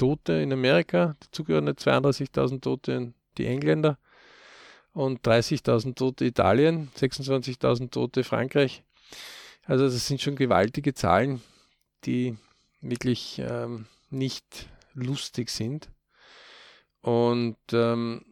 [0.00, 3.98] Tote in Amerika, dazu gehören 32.000 Tote in die Engländer
[4.94, 8.82] und 30.000 Tote Italien, 26.000 Tote Frankreich.
[9.66, 11.42] Also das sind schon gewaltige Zahlen,
[12.06, 12.38] die
[12.80, 15.90] wirklich ähm, nicht lustig sind.
[17.02, 18.24] Und ähm,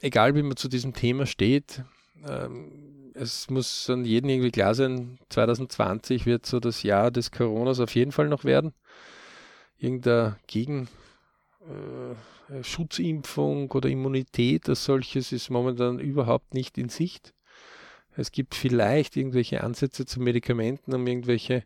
[0.00, 1.84] egal wie man zu diesem Thema steht,
[2.26, 7.78] ähm, es muss an jedem irgendwie klar sein, 2020 wird so das Jahr des Coronas
[7.78, 8.74] auf jeden Fall noch werden.
[9.78, 10.88] Irgendeine Gegen,
[12.62, 17.34] Schutzimpfung oder Immunität als solches ist momentan überhaupt nicht in Sicht.
[18.16, 21.64] Es gibt vielleicht irgendwelche Ansätze zu Medikamenten, um irgendwelche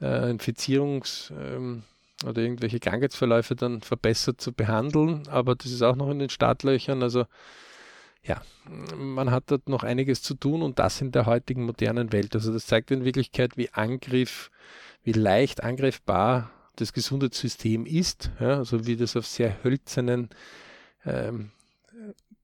[0.00, 1.82] äh, Infizierungs- ähm,
[2.24, 7.02] oder irgendwelche Krankheitsverläufe dann verbessert zu behandeln, aber das ist auch noch in den Startlöchern.
[7.02, 7.26] Also
[8.22, 8.40] ja,
[8.96, 12.34] man hat dort noch einiges zu tun und das in der heutigen modernen Welt.
[12.34, 14.50] Also das zeigt in Wirklichkeit, wie Angriff,
[15.04, 20.30] wie leicht angreifbar das Gesundheitssystem ist, ja, also wie das auf sehr hölzernen,
[21.04, 21.50] ähm,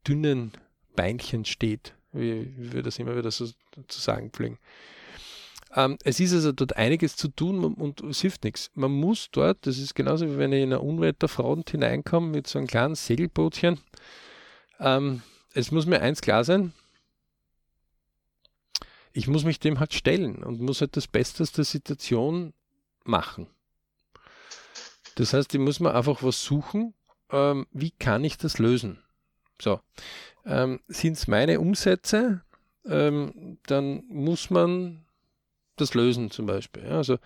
[0.06, 0.52] dünnen
[0.96, 4.58] Beinchen steht, wie, wie wir das immer wieder so zu sagen pflegen.
[5.74, 8.70] Ähm, es ist also dort einiges zu tun und es hilft nichts.
[8.74, 12.58] Man muss dort, das ist genauso wie wenn ich in eine Unwetterfront hineinkomme mit so
[12.58, 13.80] einem kleinen Segelbootchen,
[14.80, 15.22] ähm,
[15.54, 16.72] es muss mir eins klar sein,
[19.12, 22.52] ich muss mich dem halt stellen und muss halt das Beste aus der Situation
[23.04, 23.46] machen.
[25.16, 26.94] Das heißt, ich muss mir einfach was suchen,
[27.30, 29.02] ähm, wie kann ich das lösen?
[29.60, 29.80] So,
[30.44, 32.42] ähm, sind es meine Umsätze,
[32.86, 35.04] ähm, dann muss man
[35.76, 36.84] das lösen zum Beispiel.
[36.84, 37.18] Ja, also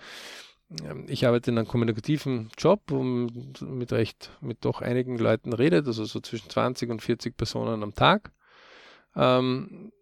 [0.85, 5.53] ähm, ich arbeite in einem kommunikativen Job, wo man mit recht, mit doch einigen Leuten
[5.53, 8.33] redet, also so zwischen 20 und 40 Personen am Tag.
[9.15, 9.93] Ähm,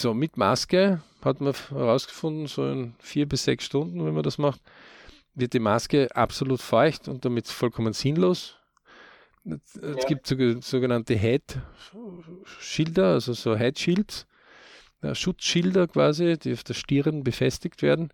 [0.00, 4.38] so, mit Maske hat man herausgefunden, so in vier bis sechs Stunden, wenn man das
[4.38, 4.60] macht,
[5.36, 8.56] wird die Maske absolut feucht und damit vollkommen sinnlos.
[9.44, 9.94] Es ja.
[10.08, 14.26] gibt sogenannte Head-Schilder, also so Head-Shields,
[15.12, 18.10] Schutzschilder quasi, die auf der Stirn befestigt werden.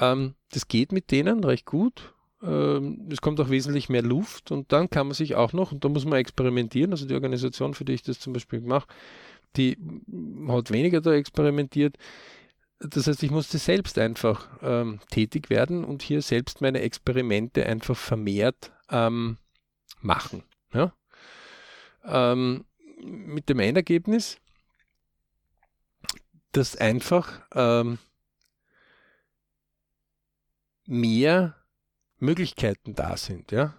[0.00, 2.12] Ähm, das geht mit denen recht gut.
[2.42, 5.82] Ähm, es kommt auch wesentlich mehr Luft und dann kann man sich auch noch, und
[5.84, 8.86] da muss man experimentieren, also die Organisation, für die ich das zum Beispiel mache,
[9.56, 9.78] die
[10.48, 11.96] hat weniger da experimentiert.
[12.80, 17.96] Das heißt, ich musste selbst einfach ähm, tätig werden und hier selbst meine Experimente einfach
[17.96, 19.38] vermehrt ähm,
[20.00, 20.42] machen.
[20.72, 20.92] Ja?
[22.04, 22.64] Ähm,
[23.00, 24.38] mit dem Endergebnis,
[26.52, 27.98] dass einfach ähm,
[30.86, 31.56] mehr
[32.18, 33.52] Möglichkeiten da sind.
[33.52, 33.74] Ja?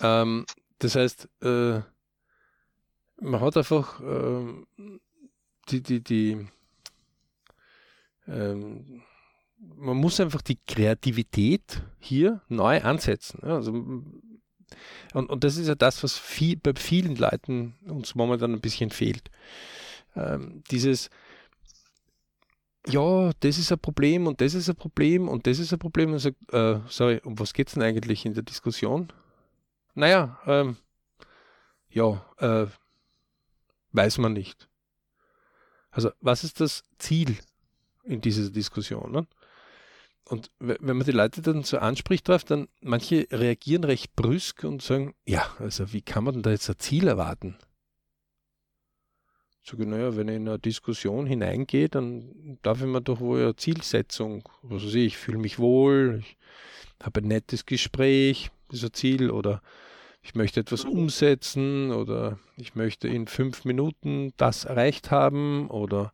[0.00, 0.46] Ähm,
[0.78, 1.80] das heißt, äh,
[3.20, 4.64] man hat einfach äh,
[5.68, 6.48] die, die, die,
[8.28, 9.02] ähm,
[9.58, 13.40] man muss einfach die Kreativität hier neu ansetzen.
[13.42, 18.52] Ja, also, und, und das ist ja das, was viel, bei vielen Leuten uns momentan
[18.52, 19.30] ein bisschen fehlt.
[20.14, 21.10] Ähm, dieses,
[22.86, 26.12] ja, das ist ein Problem und das ist ein Problem und das ist ein Problem.
[26.12, 29.12] Und sagt, äh, sorry, um was geht es denn eigentlich in der Diskussion?
[29.94, 30.76] Naja, ähm,
[31.88, 32.66] ja, äh,
[33.92, 34.68] weiß man nicht.
[35.90, 37.38] Also, was ist das Ziel
[38.06, 39.12] in dieser Diskussion?
[39.12, 39.26] Ne?
[40.28, 44.82] Und wenn man die Leute dann so anspricht drauf, dann manche reagieren recht brüsk und
[44.82, 47.56] sagen, ja, also wie kann man denn da jetzt ein Ziel erwarten?
[49.68, 53.56] So naja, wenn ich in eine Diskussion hineingehe, dann darf ich mir doch wohl eine
[53.56, 56.36] Zielsetzung, was weiß ich, ich fühle mich wohl, ich
[57.02, 59.62] habe ein nettes Gespräch, das ist ein Ziel, oder
[60.22, 66.12] ich möchte etwas umsetzen, oder ich möchte in fünf Minuten das erreicht haben, oder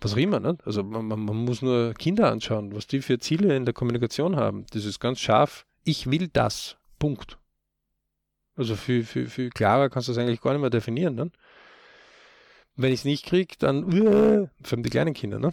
[0.00, 0.40] was auch immer.
[0.40, 0.56] Ne?
[0.64, 4.36] Also man, man, man muss nur Kinder anschauen, was die für Ziele in der Kommunikation
[4.36, 4.66] haben.
[4.72, 5.66] Das ist ganz scharf.
[5.84, 6.76] Ich will das.
[6.98, 7.38] Punkt.
[8.56, 11.14] Also viel, viel, viel klarer kannst du das eigentlich gar nicht mehr definieren.
[11.14, 11.30] Ne?
[12.78, 15.52] wenn ich es nicht kriege, dann uh, vor allem die kleinen Kinder, ne?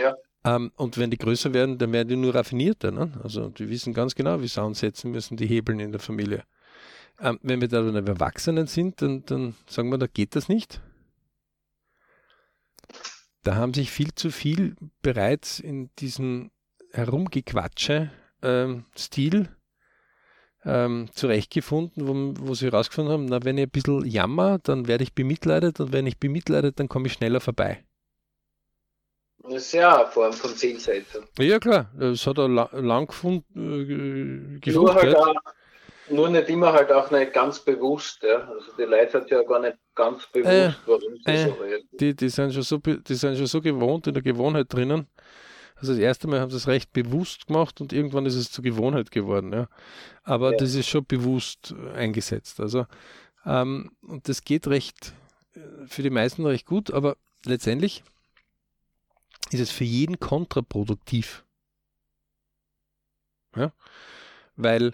[0.00, 0.16] Ja.
[0.44, 2.90] Ähm, und wenn die größer werden, dann werden die nur raffinierter.
[2.90, 3.12] Ne?
[3.22, 6.42] Also die wissen ganz genau, wie sie ansetzen müssen, die Hebeln in der Familie.
[7.20, 10.80] Ähm, wenn wir dann Erwachsenen sind, dann, dann sagen wir, da geht das nicht.
[13.42, 16.52] Da haben sich viel zu viel bereits in diesem
[16.92, 19.48] Herumgequatsche-Stil
[20.64, 25.02] ähm, zurechtgefunden, wo, wo sie herausgefunden haben, na, wenn ich ein bisschen jammer, dann werde
[25.02, 27.84] ich bemitleidet und wenn ich bemitleidet, dann komme ich schneller vorbei.
[29.42, 31.24] Das ist ja eine Form von Zielsetzung.
[31.38, 34.60] Ja, klar, das hat er la lang gefunden.
[34.64, 35.34] Äh, nur, halt auch,
[36.12, 38.22] nur nicht immer halt auch nicht ganz bewusst.
[38.22, 38.48] Ja.
[38.48, 41.88] Also die Leute hat ja gar nicht ganz bewusst, äh, warum sie äh, so reden.
[41.92, 45.06] Die, die, sind schon so, die sind schon so gewohnt in der Gewohnheit drinnen.
[45.76, 48.62] Also das erste Mal haben sie es recht bewusst gemacht und irgendwann ist es zur
[48.62, 49.52] Gewohnheit geworden.
[49.52, 49.68] Ja.
[50.22, 50.58] Aber ja.
[50.58, 52.60] das ist schon bewusst eingesetzt.
[52.60, 52.86] Also
[53.44, 55.12] ähm, und das geht recht
[55.54, 58.04] äh, für die meisten recht gut, aber letztendlich
[59.50, 61.44] ist es für jeden kontraproduktiv.
[63.56, 63.72] Ja?
[64.56, 64.92] Weil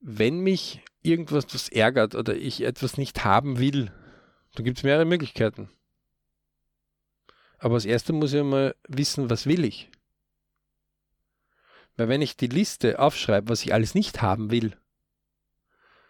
[0.00, 3.92] wenn mich irgendwas was ärgert oder ich etwas nicht haben will,
[4.54, 5.70] dann gibt es mehrere Möglichkeiten.
[7.58, 9.90] Aber als erstes muss ich mal wissen, was will ich.
[11.96, 14.76] Weil wenn ich die Liste aufschreibe, was ich alles nicht haben will,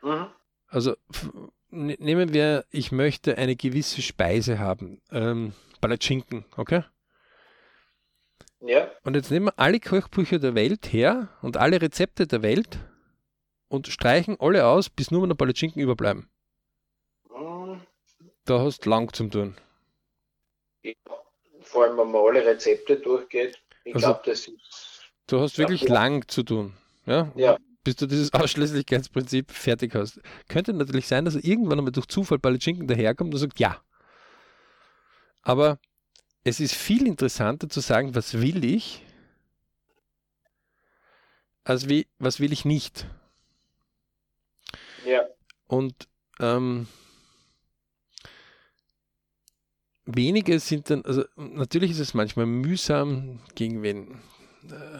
[0.02, 0.26] mhm.
[0.66, 0.96] also
[1.70, 6.84] nehmen wir, ich möchte eine gewisse Speise haben, ähm, Palatschinken, okay?
[8.60, 8.90] Ja.
[9.04, 12.78] Und jetzt nehmen wir alle Kochbücher der Welt her und alle Rezepte der Welt
[13.68, 16.28] und streichen alle aus, bis nur noch Palatschinken überbleiben.
[18.46, 19.56] Da hast du lang zum tun.
[20.82, 20.92] Ja,
[21.62, 23.60] vor allem, wenn man alle Rezepte durchgeht.
[23.84, 25.10] Ich also, glaube, das ist.
[25.26, 25.92] Du hast wirklich ja.
[25.92, 26.74] lang zu tun.
[27.06, 27.32] Ja?
[27.34, 27.58] ja.
[27.82, 30.20] Bis du dieses Ausschließlichkeitsprinzip fertig hast.
[30.48, 33.82] Könnte natürlich sein, dass er irgendwann einmal durch Zufall Palatschinken daherkommt und sagt, ja.
[35.42, 35.80] Aber
[36.44, 39.04] es ist viel interessanter zu sagen, was will ich,
[41.64, 43.06] als wie, was will ich nicht.
[45.66, 46.08] Und
[46.40, 46.86] ähm,
[50.04, 54.20] wenige sind dann, also natürlich ist es manchmal mühsam, gegen wen
[54.70, 54.98] äh,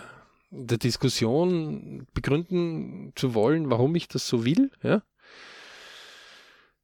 [0.51, 5.03] der Diskussion begründen zu wollen, warum ich das so will, ja.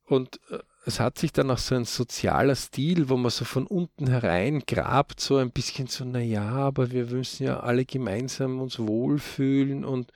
[0.05, 3.66] Und äh, es hat sich dann auch so ein sozialer Stil, wo man so von
[3.66, 8.79] unten herein grabt, so ein bisschen so, naja, aber wir müssen ja alle gemeinsam uns
[8.79, 10.12] wohlfühlen und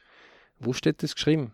[0.59, 1.52] wo steht das geschrieben?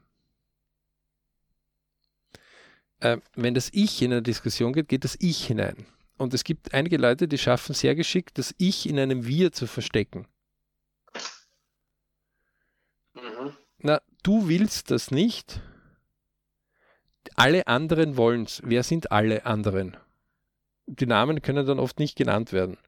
[3.03, 5.87] Äh, wenn das Ich in eine Diskussion geht, geht das Ich hinein.
[6.19, 9.67] Und es gibt einige Leute, die schaffen sehr geschickt, das Ich in einem Wir zu
[9.67, 10.29] verstecken.
[13.15, 13.57] Mhm.
[13.79, 15.61] Na, du willst das nicht,
[17.35, 18.63] alle anderen wollen es.
[18.65, 19.97] Wer sind alle anderen?
[20.87, 22.79] Die Namen können dann oft nicht genannt werden.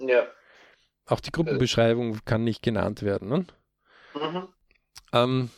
[0.00, 0.26] Ja.
[1.06, 3.28] Auch die Gruppenbeschreibung kann nicht genannt werden.
[3.28, 3.46] Ne?
[4.14, 4.48] Mhm.
[5.12, 5.50] Ähm,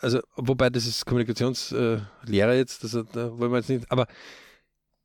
[0.00, 4.06] also, wobei das ist Kommunikationslehre jetzt, das, da wollen wir jetzt nicht, aber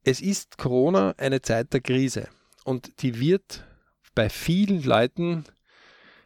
[0.04, 2.28] es ist Corona eine Zeit der Krise
[2.64, 3.64] und die wird
[4.16, 5.46] bei vielen Leuten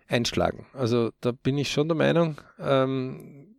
[0.08, 0.66] einschlagen.
[0.74, 3.58] Also da bin ich schon der Meinung, ähm,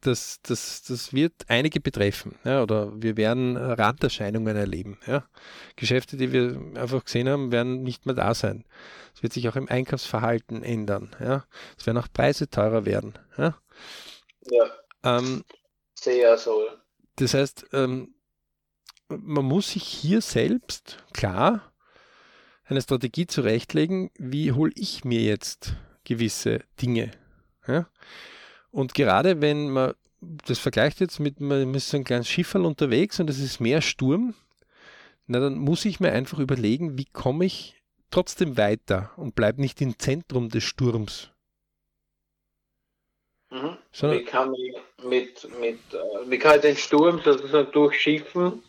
[0.00, 2.36] das, das, das wird einige betreffen.
[2.44, 4.98] Ja, oder wir werden Randerscheinungen erleben.
[5.06, 5.24] Ja.
[5.76, 8.64] Geschäfte, die wir einfach gesehen haben, werden nicht mehr da sein.
[9.14, 11.14] Es wird sich auch im Einkaufsverhalten ändern.
[11.20, 11.44] Ja.
[11.78, 13.14] Es werden auch Preise teurer werden.
[13.36, 13.54] Ja.
[14.50, 14.70] Ja.
[15.04, 15.44] Ähm,
[15.94, 16.66] Sehr so.
[17.16, 18.14] Das heißt, ähm,
[19.08, 21.72] man muss sich hier selbst klar
[22.64, 25.74] eine Strategie zurechtlegen, wie hole ich mir jetzt
[26.04, 27.10] gewisse Dinge.
[27.66, 27.88] Ja?
[28.70, 33.20] Und gerade wenn man das vergleicht jetzt mit, man ist so ein kleines Schifferl unterwegs
[33.20, 34.34] und es ist mehr Sturm,
[35.26, 39.80] na dann muss ich mir einfach überlegen, wie komme ich trotzdem weiter und bleibe nicht
[39.80, 41.31] im Zentrum des Sturms.
[43.52, 43.76] Mhm.
[44.10, 48.62] wie, kann ich mit, mit, äh, wie kann ich den Sturm sozusagen durchschiffen?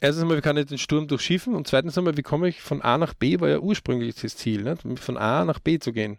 [0.00, 1.54] Erstens einmal, wie kann ich den Sturm durchschiffen?
[1.54, 4.62] Und zweitens einmal, wie komme ich von A nach B, war ja ursprünglich das Ziel,
[4.62, 4.78] ne?
[4.96, 6.18] von A nach B zu gehen.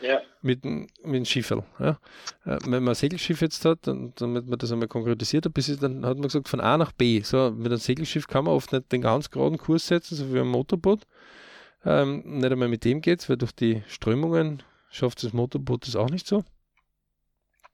[0.00, 0.22] Ja.
[0.40, 1.64] Mit, mit dem Schifferl.
[1.78, 1.98] Ja.
[2.46, 5.78] Äh, wenn man ein Segelschiff jetzt hat, dann, damit man das einmal konkretisiert hat, bis
[5.78, 7.20] dann hat man gesagt, von A nach B.
[7.20, 10.40] So, mit einem Segelschiff kann man oft nicht den ganz geraden Kurs setzen, so wie
[10.40, 11.02] ein Motorboot.
[11.84, 15.96] Ähm, nicht einmal mit dem geht es, weil durch die Strömungen schafft das Motorboot das
[15.96, 16.44] auch nicht so.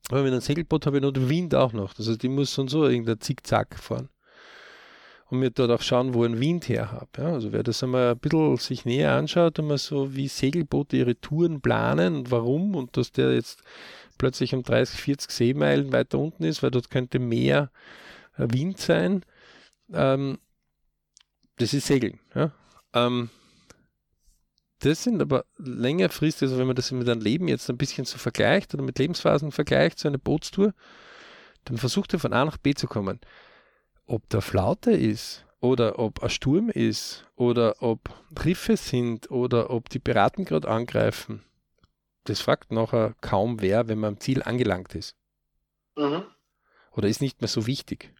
[0.08, 1.94] Aber mit einem Segelboot habe ich noch den Wind auch noch.
[1.94, 4.08] Das heißt, ich muss so und so irgendein Zickzack fahren
[5.30, 7.08] und mir dort auch schauen, wo einen Wind her habe.
[7.18, 11.20] Ja, also wer das einmal ein bisschen sich näher anschaut, einmal so wie Segelboote ihre
[11.20, 13.62] Touren planen und warum und dass der jetzt
[14.18, 17.70] plötzlich um 30, 40 Seemeilen weiter unten ist, weil dort könnte mehr
[18.36, 19.24] äh, Wind sein.
[19.92, 20.38] Ähm,
[21.56, 22.18] das ist Segeln.
[22.34, 22.52] Ja?
[22.92, 23.30] Ähm,
[24.80, 28.18] das sind aber längerfristig, also wenn man das mit einem Leben jetzt ein bisschen so
[28.18, 30.74] vergleicht oder mit Lebensphasen vergleicht, so eine Bootstour,
[31.64, 33.20] dann versucht er von A nach B zu kommen
[34.10, 38.10] ob da Flaute ist oder ob ein Sturm ist oder ob
[38.44, 41.44] Riffe sind oder ob die Piraten gerade angreifen,
[42.24, 45.14] das fragt nachher kaum wer, wenn man am Ziel angelangt ist.
[45.96, 46.24] Mhm.
[46.92, 48.12] Oder ist nicht mehr so wichtig.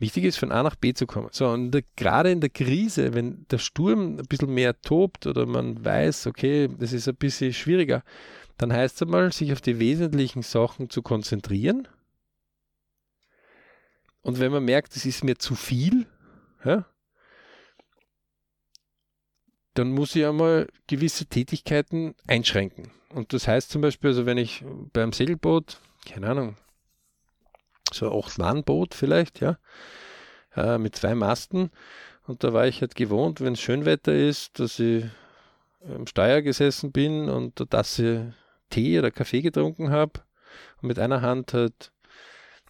[0.00, 1.28] Wichtig ist, von A nach B zu kommen.
[1.30, 5.84] So, und gerade in der Krise, wenn der Sturm ein bisschen mehr tobt oder man
[5.84, 8.02] weiß, okay, das ist ein bisschen schwieriger,
[8.56, 11.86] dann heißt es einmal, sich auf die wesentlichen Sachen zu konzentrieren.
[14.22, 16.06] Und wenn man merkt, es ist mir zu viel,
[16.64, 16.86] ja,
[19.74, 22.90] dann muss ich einmal gewisse Tätigkeiten einschränken.
[23.10, 26.56] Und das heißt zum Beispiel, also wenn ich beim Segelboot, keine Ahnung,
[27.94, 29.58] so ein 8-Mann-Boot vielleicht, ja,
[30.56, 31.70] äh, mit zwei Masten.
[32.26, 35.04] Und da war ich halt gewohnt, wenn es Schönwetter ist, dass ich
[35.84, 38.34] am Steuer gesessen bin und eine Tasse
[38.68, 40.20] Tee oder Kaffee getrunken habe
[40.80, 41.92] und mit einer Hand halt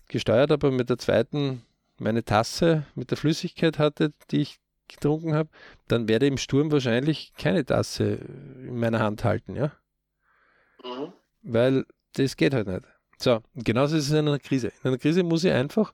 [0.08, 1.62] gesteuert habe und mit der zweiten
[1.98, 5.50] meine Tasse mit der Flüssigkeit hatte, die ich getrunken habe,
[5.86, 9.72] dann werde ich im Sturm wahrscheinlich keine Tasse in meiner Hand halten, ja.
[10.82, 11.12] Mhm.
[11.42, 12.84] Weil das geht halt nicht.
[13.22, 14.68] So, genauso ist es in einer Krise.
[14.82, 15.92] In einer Krise muss ich einfach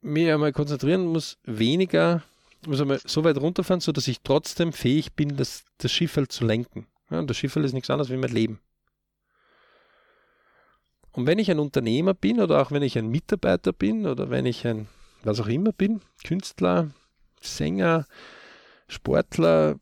[0.00, 2.22] mich einmal konzentrieren, muss weniger,
[2.66, 6.44] muss einmal so weit runterfahren, sodass ich trotzdem fähig bin, das, das Schiff halt zu
[6.44, 6.86] lenken.
[7.10, 8.60] Ja, und das Schiff ist nichts anderes wie mein Leben.
[11.10, 14.46] Und wenn ich ein Unternehmer bin oder auch wenn ich ein Mitarbeiter bin oder wenn
[14.46, 14.86] ich ein,
[15.24, 16.90] was auch immer bin, Künstler,
[17.40, 18.06] Sänger,
[18.86, 19.80] Sportler,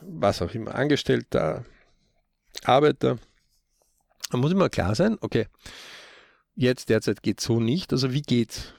[0.00, 1.66] was auch immer, Angestellter,
[2.64, 3.18] Arbeiter,
[4.34, 5.46] dann muss immer klar sein, okay,
[6.56, 8.74] jetzt derzeit geht es so nicht, also wie geht's?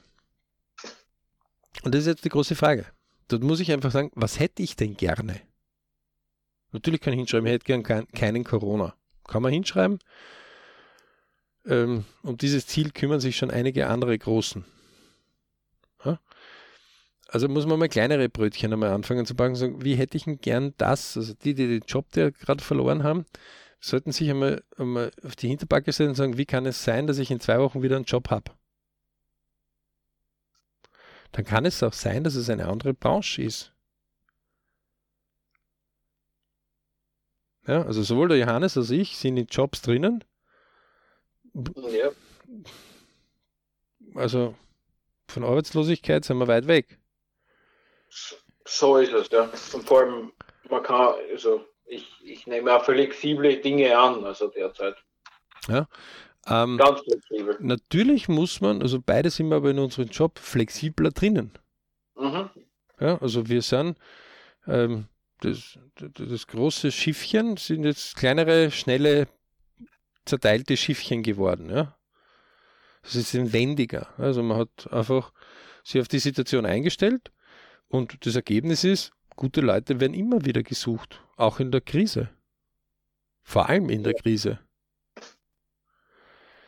[1.82, 2.84] Und das ist jetzt die große Frage.
[3.28, 5.40] Dort muss ich einfach sagen, was hätte ich denn gerne?
[6.72, 8.94] Natürlich kann ich hinschreiben, ich hätte gern keinen Corona.
[9.26, 9.98] Kann man hinschreiben.
[11.64, 14.62] Ähm, um dieses Ziel kümmern sich schon einige andere Großen.
[17.28, 20.24] Also muss man mal kleinere Brötchen einmal anfangen zu backen und sagen, wie hätte ich
[20.24, 21.16] denn gern das?
[21.16, 23.24] Also die, die den Job, der gerade verloren haben,
[23.86, 27.18] sollten sich einmal, einmal auf die Hinterbacke stellen und sagen, wie kann es sein, dass
[27.18, 28.52] ich in zwei Wochen wieder einen Job habe?
[31.32, 33.72] Dann kann es auch sein, dass es eine andere Branche ist.
[37.66, 40.24] Ja, also sowohl der Johannes als ich sind in Jobs drinnen.
[41.54, 42.10] Ja.
[44.14, 44.54] Also
[45.26, 46.98] von Arbeitslosigkeit sind wir weit weg.
[48.64, 49.50] So ist es, ja.
[49.72, 50.32] Und vor allem,
[50.70, 54.96] man kann, also ich, ich nehme auch flexible Dinge an, also derzeit.
[55.68, 55.88] Ja.
[56.46, 57.56] Ähm, Ganz flexibel.
[57.60, 61.52] Natürlich muss man, also beide sind wir aber in unserem Job flexibler drinnen.
[62.16, 62.50] Mhm.
[63.00, 63.98] Ja, also wir sind,
[64.66, 65.06] ähm,
[65.40, 69.28] das, das große Schiffchen sind jetzt kleinere, schnelle,
[70.24, 71.70] zerteilte Schiffchen geworden.
[71.70, 71.96] Ja.
[73.02, 74.08] Das ist wendiger.
[74.18, 75.32] Also man hat einfach
[75.84, 77.30] sich auf die Situation eingestellt
[77.88, 82.30] und das Ergebnis ist, gute Leute werden immer wieder gesucht, auch in der Krise.
[83.42, 84.58] Vor allem in der Krise.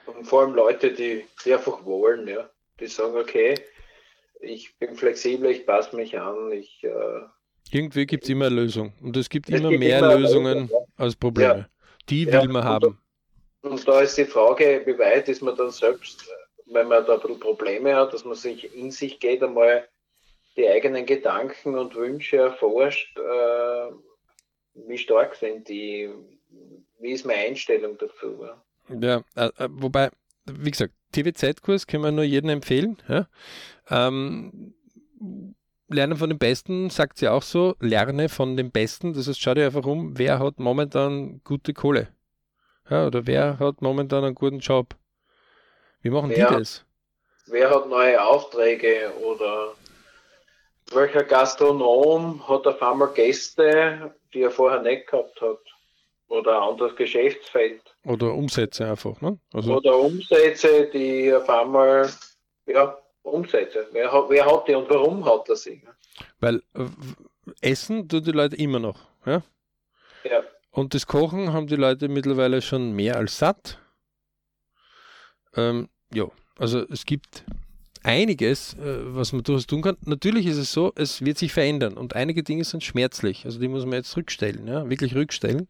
[0.06, 2.48] Und vor allem Leute, die, die einfach wollen, ja.
[2.78, 3.56] Die sagen, okay,
[4.40, 6.84] ich bin flexibel, ich passe mich an, ich.
[6.84, 7.20] Äh,
[7.72, 8.92] Irgendwie gibt es immer eine Lösung.
[9.00, 11.04] Und es gibt es immer gibt mehr immer Lösungen Lösung, ja.
[11.04, 11.58] als Probleme.
[11.58, 11.68] Ja.
[12.08, 12.98] Die will ja, man haben.
[13.62, 16.30] Und, und da ist die Frage, wie weit ist man dann selbst,
[16.66, 19.88] wenn man da ein bisschen Probleme hat, dass man sich in sich geht, einmal
[20.58, 23.92] die eigenen Gedanken und Wünsche erforscht, äh,
[24.74, 26.10] wie stark sind die,
[26.98, 28.44] wie ist meine Einstellung dazu.
[28.90, 30.10] Ja, ja äh, äh, wobei,
[30.46, 32.98] wie gesagt, TVZ-Kurs können wir nur jedem empfehlen.
[33.08, 33.28] Ja?
[33.88, 34.74] Ähm,
[35.90, 39.14] Lernen von den Besten, sagt sie auch so, lerne von den Besten.
[39.14, 42.08] Das heißt, schau dir einfach um, wer hat momentan gute Kohle.
[42.90, 44.96] Ja, oder wer hat momentan einen guten Job.
[46.02, 46.84] Wie machen wer, die das?
[47.46, 49.72] Wer hat neue Aufträge oder
[50.92, 55.58] welcher Gastronom hat auf einmal Gäste, die er vorher nicht gehabt hat?
[56.28, 57.80] Oder ein anderes Geschäftsfeld.
[58.04, 59.38] Oder Umsätze einfach, ne?
[59.52, 62.10] Also Oder Umsätze, die auf einmal,
[62.66, 63.86] ja, Umsätze.
[63.92, 65.82] Wer hat, wer hat die und warum hat er sie?
[66.38, 66.86] Weil äh,
[67.62, 69.42] Essen tun die Leute immer noch, ja?
[70.24, 70.42] Ja.
[70.70, 73.78] Und das Kochen haben die Leute mittlerweile schon mehr als satt.
[75.56, 76.26] Ähm, ja,
[76.58, 77.44] also es gibt
[78.08, 79.96] einiges, äh, was man durchaus tun kann.
[80.04, 83.44] Natürlich ist es so, es wird sich verändern und einige Dinge sind schmerzlich.
[83.44, 85.68] Also die muss man jetzt rückstellen, ja, wirklich rückstellen.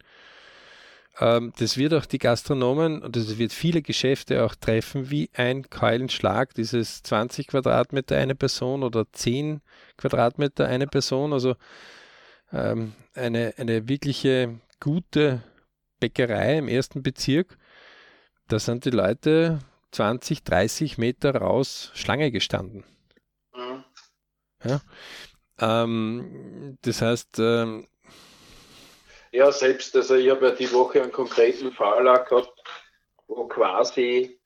[1.20, 5.68] Ähm, das wird auch die Gastronomen und das wird viele Geschäfte auch treffen wie ein
[5.68, 9.60] Keulenschlag, dieses 20 Quadratmeter eine Person oder 10
[9.96, 11.32] Quadratmeter eine Person.
[11.32, 11.56] Also
[12.52, 15.42] ähm, eine, eine wirkliche gute
[15.98, 17.58] Bäckerei im ersten Bezirk.
[18.46, 19.58] Da sind die Leute
[19.92, 22.84] 20, 30 Meter raus Schlange gestanden.
[23.54, 23.84] Mhm.
[24.64, 24.80] Ja?
[25.60, 27.86] Ähm, das heißt, ähm,
[29.32, 32.62] Ja, selbst, also ich habe ja die Woche einen konkreten Fall gehabt,
[33.26, 34.40] wo quasi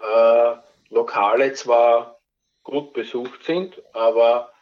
[0.00, 0.56] äh,
[0.90, 2.20] Lokale zwar
[2.62, 4.52] gut besucht sind, aber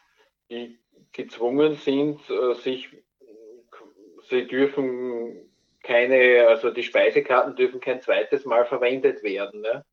[0.49, 0.79] die
[1.11, 2.89] gezwungen sind, äh, sich,
[4.29, 5.46] sie dürfen
[5.87, 9.61] keine, also die Speisekarten dürfen kein zweites Mal verwendet werden.
[9.61, 9.85] Ne?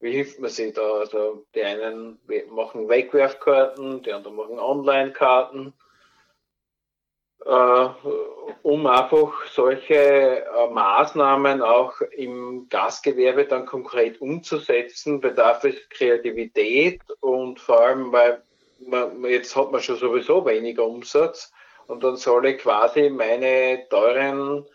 [0.00, 0.82] Wie hilft man sich da?
[0.82, 2.18] Also die einen
[2.50, 5.74] machen Wegwerfkarten, die anderen machen Online-Karten
[7.46, 7.88] äh,
[8.62, 17.60] um einfach solche äh, Maßnahmen auch im Gastgewerbe dann konkret umzusetzen, bedarf es Kreativität und
[17.60, 18.42] vor allem, weil
[18.80, 21.52] man, jetzt hat man schon sowieso weniger Umsatz
[21.86, 24.66] und dann soll ich quasi meine teuren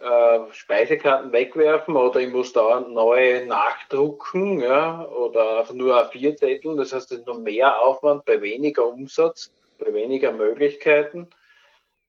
[0.00, 6.76] äh, Speisekarten wegwerfen oder ich muss da neue nachdrucken ja, oder nur A4-Zettel.
[6.76, 11.28] Das heißt, es ist noch mehr Aufwand bei weniger Umsatz, bei weniger Möglichkeiten.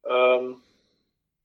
[0.05, 0.61] Ähm,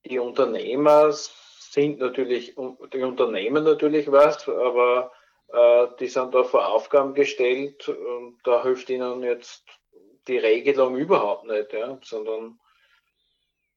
[0.04, 2.54] die Unternehmer sind natürlich,
[2.92, 5.10] die Unternehmen natürlich was, aber
[5.52, 9.64] äh, die sind da vor Aufgaben gestellt und da hilft ihnen jetzt
[10.28, 12.58] die Regelung überhaupt nicht, ja, sondern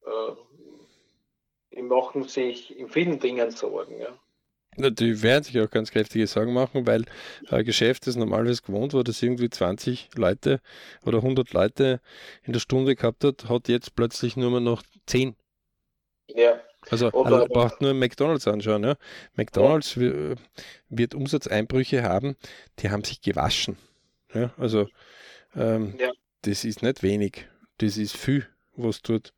[0.05, 0.31] äh,
[1.75, 3.99] die machen sich in vielen Dingen Sorgen.
[3.99, 4.17] Ja.
[4.77, 7.03] Die werden sich auch ganz kräftige Sorgen machen, weil
[7.49, 10.61] ein Geschäft, das normalerweise gewohnt war, das irgendwie 20 Leute
[11.05, 11.99] oder 100 Leute
[12.43, 15.35] in der Stunde gehabt hat, hat jetzt plötzlich nur mehr noch 10.
[16.27, 16.61] Ja.
[16.89, 18.83] Also man braucht nur McDonalds anschauen.
[18.83, 18.95] Ja.
[19.33, 20.35] McDonalds ja.
[20.87, 22.37] wird Umsatzeinbrüche haben,
[22.79, 23.77] die haben sich gewaschen.
[24.33, 24.53] Ja.
[24.57, 24.87] Also
[25.55, 26.11] ähm, ja.
[26.43, 27.47] das ist nicht wenig,
[27.79, 29.33] das ist viel, was dort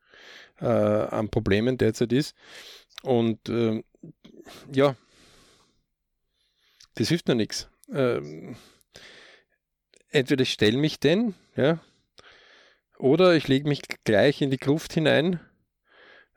[0.60, 2.36] äh, an Problemen derzeit ist.
[3.04, 3.84] Und äh,
[4.74, 4.96] ja,
[6.96, 7.70] das hilft nur nichts.
[7.92, 8.56] Ähm,
[10.10, 11.80] entweder ich stelle mich denn, ja,
[12.98, 15.40] oder ich lege mich gleich in die Gruft hinein,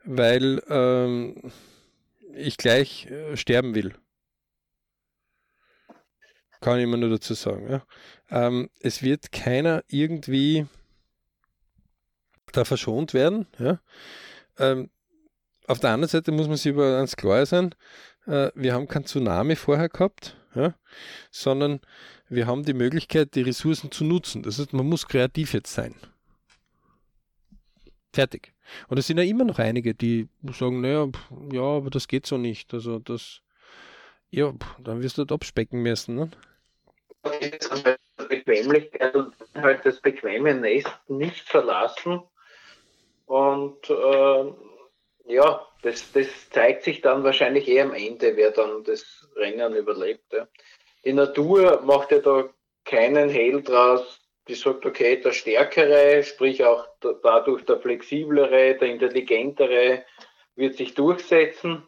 [0.03, 1.51] weil ähm,
[2.33, 3.93] ich gleich äh, sterben will.
[6.61, 7.69] Kann ich immer nur dazu sagen.
[7.69, 7.85] Ja.
[8.29, 10.65] Ähm, es wird keiner irgendwie
[12.51, 13.47] da verschont werden.
[13.59, 13.79] Ja.
[14.57, 14.89] Ähm,
[15.67, 17.73] auf der anderen Seite muss man sich über eins klar sein,
[18.27, 20.73] äh, wir haben kein Tsunami vorher gehabt ja,
[21.31, 21.81] sondern
[22.29, 24.41] wir haben die Möglichkeit, die Ressourcen zu nutzen.
[24.41, 25.95] Das heißt, man muss kreativ jetzt sein.
[28.13, 28.53] Fertig.
[28.87, 31.07] Und es sind ja immer noch einige, die sagen, naja,
[31.51, 32.73] ja, aber das geht so nicht.
[32.73, 33.41] Also das,
[34.31, 36.15] ja, dann wirst du dort abspecken müssen.
[36.15, 36.31] Ne?
[38.29, 42.23] Bequemlichkeit und halt das bequeme Nest nicht verlassen.
[43.25, 44.53] Und äh,
[45.25, 50.31] ja, das, das zeigt sich dann wahrscheinlich eher am Ende, wer dann das Rennen überlebt.
[50.33, 50.47] Ja.
[51.03, 52.49] Die Natur macht ja da
[52.83, 60.05] keinen Hehl draus, die sagt, okay, der Stärkere, sprich auch dadurch der Flexiblere, der Intelligentere
[60.55, 61.87] wird sich durchsetzen.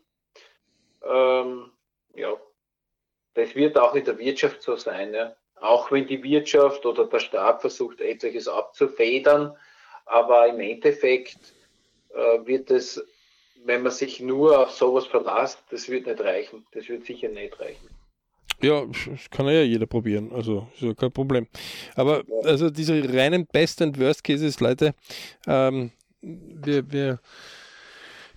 [1.04, 1.72] Ähm,
[2.16, 2.36] ja,
[3.36, 5.14] das wird auch in der Wirtschaft so sein.
[5.14, 5.36] Ja.
[5.56, 9.56] Auch wenn die Wirtschaft oder der Staat versucht, etliches abzufedern,
[10.08, 11.53] aber im Endeffekt
[12.14, 13.03] äh, wird es
[13.68, 16.66] wenn man sich nur auf sowas verlässt, das wird nicht reichen.
[16.72, 17.89] Das wird sicher nicht reichen.
[18.62, 21.47] Ja, das kann ja jeder probieren, also ist ja kein Problem.
[21.95, 24.95] Aber also diese reinen Best- and Worst Cases, Leute,
[25.45, 25.91] ähm,
[26.22, 27.20] wir, wir,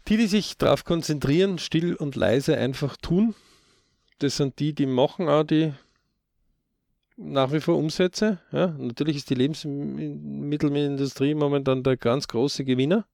[0.09, 3.35] die, die sich darauf konzentrieren, still und leise einfach tun,
[4.19, 5.73] das sind die, die machen auch die
[7.23, 8.39] nach wie vor Umsätze.
[8.51, 13.07] Ja, natürlich ist die Lebensmittelindustrie momentan der ganz große Gewinner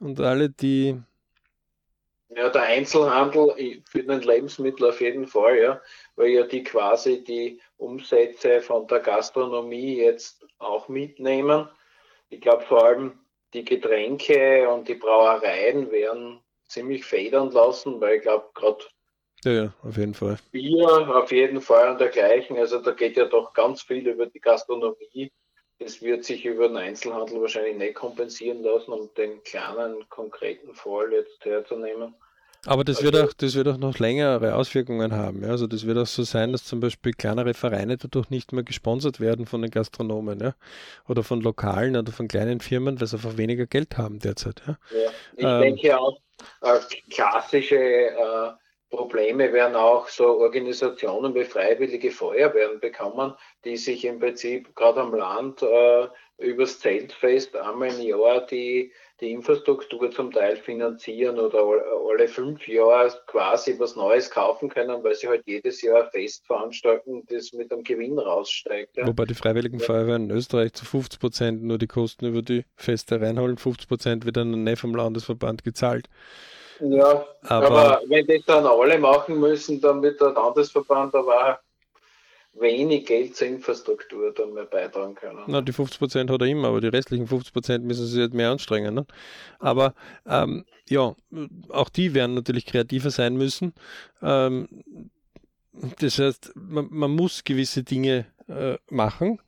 [0.00, 1.00] und alle, die.
[2.34, 5.80] Ja, der Einzelhandel für den Lebensmittel auf jeden Fall, ja,
[6.16, 11.68] weil ja die quasi die Umsätze von der Gastronomie jetzt auch mitnehmen.
[12.30, 13.20] Ich glaube vor allem
[13.52, 18.82] die Getränke und die Brauereien werden ziemlich federn lassen, weil ich glaube gerade
[19.44, 20.38] ja, ja, auf jeden Fall.
[20.50, 22.56] Bier auf jeden Fall und dergleichen.
[22.58, 25.32] Also da geht ja doch ganz viel über die Gastronomie
[25.84, 31.12] es wird sich über den Einzelhandel wahrscheinlich nicht kompensieren lassen, um den kleinen konkreten Fall
[31.12, 32.14] jetzt herzunehmen.
[32.64, 35.42] Aber das, also, wird auch, das wird auch noch längere Auswirkungen haben.
[35.42, 35.50] Ja?
[35.50, 39.18] Also das wird auch so sein, dass zum Beispiel kleinere Vereine dadurch nicht mehr gesponsert
[39.18, 40.54] werden von den Gastronomen ja?
[41.08, 44.62] oder von Lokalen oder von kleinen Firmen, weil sie einfach weniger Geld haben derzeit.
[44.64, 46.20] Ja, ja ich ähm, denke auch,
[46.60, 46.78] äh,
[47.10, 48.52] klassische äh,
[48.92, 53.32] Probleme werden auch so Organisationen wie Freiwillige Feuerwehren bekommen,
[53.64, 59.32] die sich im Prinzip gerade am Land äh, übers Zeltfest einmal im Jahr die, die
[59.32, 61.64] Infrastruktur zum Teil finanzieren oder
[62.10, 67.22] alle fünf Jahre quasi was Neues kaufen können, weil sie halt jedes Jahr Fest veranstalten,
[67.30, 68.98] das mit einem Gewinn raussteigt.
[68.98, 69.06] Ja.
[69.06, 69.80] Wobei die Freiwilligen.
[69.80, 74.26] Feuerwehren in Österreich zu 50 Prozent nur die Kosten über die Feste reinholen, 50 Prozent
[74.26, 76.10] wird dann nicht vom Landesverband gezahlt.
[76.84, 81.60] Ja, aber, aber, wenn das dann alle machen müssen, dann wird der Landesverband aber
[82.54, 85.38] wenig Geld zur Infrastruktur dann mehr beitragen können.
[85.46, 88.34] Na, die 50 Prozent hat er immer, aber die restlichen 50 Prozent müssen sich halt
[88.34, 88.94] mehr anstrengen.
[88.94, 89.06] Ne?
[89.60, 89.94] Aber
[90.26, 91.14] ähm, ja,
[91.68, 93.74] auch die werden natürlich kreativer sein müssen.
[94.20, 94.68] Ähm,
[96.00, 99.40] das heißt, man, man, muss gewisse Dinge äh, machen.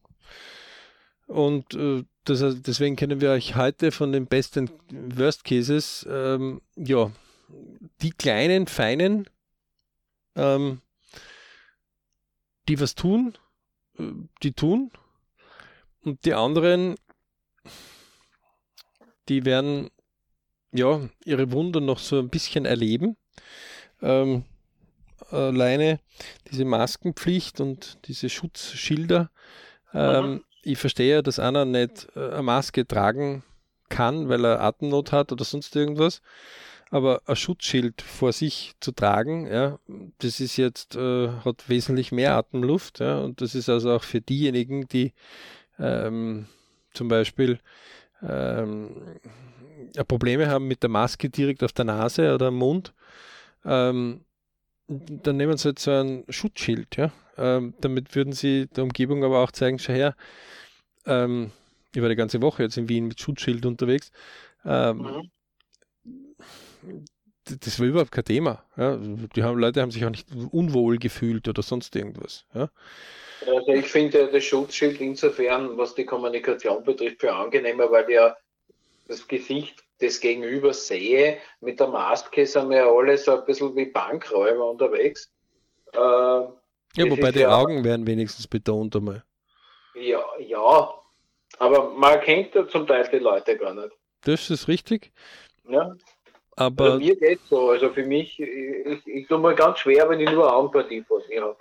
[1.26, 7.10] Und äh, das, deswegen können wir euch heute von den besten Worst Cases, ähm, ja,
[8.00, 9.28] die kleinen, feinen
[10.36, 10.80] ähm,
[12.68, 13.36] die was tun,
[13.98, 14.04] äh,
[14.42, 14.90] die tun.
[16.02, 16.96] Und die anderen,
[19.28, 19.90] die werden
[20.72, 23.16] ja ihre Wunder noch so ein bisschen erleben.
[24.02, 24.44] Ähm,
[25.30, 26.00] alleine
[26.50, 29.30] diese Maskenpflicht und diese Schutzschilder.
[29.92, 30.44] Ähm.
[30.66, 33.44] Ich verstehe, dass einer nicht äh, eine Maske tragen
[33.90, 36.22] kann, weil er Atemnot hat oder sonst irgendwas
[36.94, 39.80] aber ein Schutzschild vor sich zu tragen, ja,
[40.18, 44.20] das ist jetzt, äh, hat wesentlich mehr Atemluft, ja, und das ist also auch für
[44.20, 45.12] diejenigen, die
[45.80, 46.46] ähm,
[46.92, 47.58] zum Beispiel
[48.22, 49.18] ähm,
[50.06, 52.94] Probleme haben mit der Maske direkt auf der Nase oder im Mund,
[53.64, 54.20] ähm,
[54.86, 57.10] dann nehmen sie halt so ein Schutzschild, ja.
[57.36, 60.14] Ähm, damit würden sie der Umgebung aber auch zeigen, schau her,
[61.06, 61.50] ähm,
[61.92, 64.12] ich war die ganze Woche jetzt in Wien mit Schutzschild unterwegs.
[64.64, 65.30] Ähm, mhm
[67.44, 68.64] das war überhaupt kein Thema.
[68.76, 68.96] Ja.
[68.96, 72.46] Die haben, Leute haben sich auch nicht unwohl gefühlt oder sonst irgendwas.
[72.54, 72.70] Ja.
[73.46, 78.34] Also ich finde das Schutzschild insofern, was die Kommunikation betrifft, für angenehmer, weil ja
[79.06, 81.38] das Gesicht des Gegenübers sehe.
[81.60, 85.30] Mit der Maske sind wir ja alle so ein bisschen wie Bankräuber unterwegs.
[85.92, 89.22] Äh, ja, wobei die ja, Augen werden wenigstens betont einmal.
[89.94, 90.94] Ja, ja,
[91.58, 93.90] aber man erkennt ja zum Teil die Leute gar nicht.
[94.22, 95.12] Das ist richtig.
[95.68, 95.94] Ja.
[96.56, 97.70] Aber also mir geht so.
[97.70, 101.42] Also für mich, ich, ich tue mir ganz schwer, wenn ich nur Augenpartie vor mir
[101.42, 101.56] habe.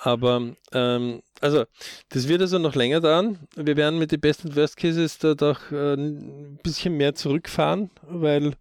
[0.00, 1.64] Aber, ähm, also,
[2.10, 3.38] das wird also noch länger dauern.
[3.56, 7.90] Wir werden mit den Best and Worst Cases da doch äh, ein bisschen mehr zurückfahren,
[8.02, 8.52] weil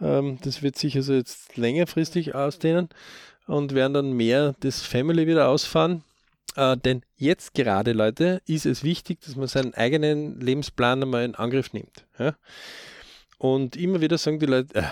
[0.00, 2.88] ähm, das wird sich also jetzt längerfristig ausdehnen
[3.46, 6.04] und werden dann mehr das Family wieder ausfahren.
[6.56, 11.34] Äh, denn jetzt gerade, Leute, ist es wichtig, dass man seinen eigenen Lebensplan einmal in
[11.34, 12.06] Angriff nimmt.
[12.18, 12.34] Ja?
[13.42, 14.84] Und immer wieder sagen die Leute, äh,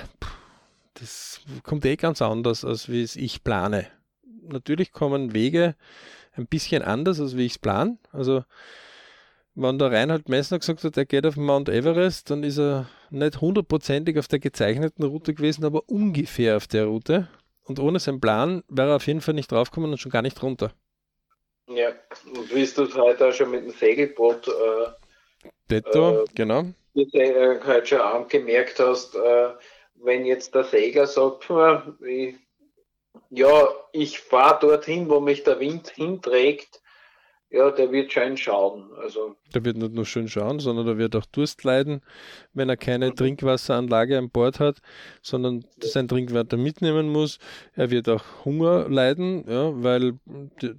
[0.94, 3.86] das kommt eh ganz anders, als wie es ich plane.
[4.42, 5.76] Natürlich kommen Wege
[6.32, 7.98] ein bisschen anders, als wie ich es plane.
[8.10, 8.42] Also,
[9.54, 13.40] wenn der Reinhard Messner gesagt hat, er geht auf Mount Everest, dann ist er nicht
[13.40, 17.28] hundertprozentig auf der gezeichneten Route gewesen, aber ungefähr auf der Route.
[17.62, 20.42] Und ohne seinen Plan wäre er auf jeden Fall nicht draufgekommen und schon gar nicht
[20.42, 20.72] runter.
[21.68, 21.90] Ja,
[22.34, 24.48] und wie du es heute auch schon mit dem Segelboot.
[24.48, 26.64] Äh, Detto, äh, genau
[26.94, 29.50] wie du äh, halt schon angemerkt hast, äh,
[29.94, 31.48] wenn jetzt der Segler sagt,
[33.30, 36.80] ja, ich fahre dorthin, wo mich der Wind hinträgt,
[37.52, 38.92] ja, der wird schön schauen.
[38.96, 39.34] Also.
[39.52, 42.00] Der wird nicht nur schön schauen, sondern der wird auch Durst leiden,
[42.52, 43.16] wenn er keine mhm.
[43.16, 44.78] Trinkwasseranlage an Bord hat,
[45.20, 47.38] sondern sein Trinkwasser mitnehmen muss.
[47.74, 50.14] Er wird auch Hunger leiden, ja, weil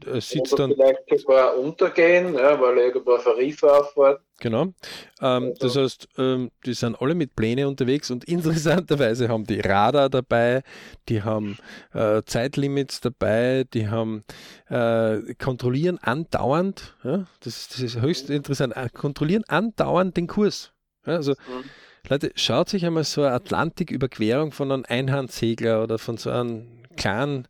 [0.05, 0.75] er sitzt Oder dann.
[0.75, 4.21] Vielleicht sogar untergehen, ja, weil er irgendwo auf ein Riff auffährt.
[4.41, 4.73] Genau.
[5.21, 5.53] Ähm.
[5.59, 10.63] Das heißt, ähm, die sind alle mit Pläne unterwegs und interessanterweise haben die Radar dabei,
[11.07, 11.57] die haben
[11.93, 14.23] äh, Zeitlimits dabei, die haben
[14.67, 20.73] äh, kontrollieren andauernd, ja, das, das, ist höchst interessant, äh, kontrollieren andauernd den Kurs.
[21.05, 21.63] Ja, also mhm.
[22.09, 26.65] Leute, schaut sich einmal so eine Atlantiküberquerung von einem Einhandsegler oder von so einem
[26.97, 27.47] kleinen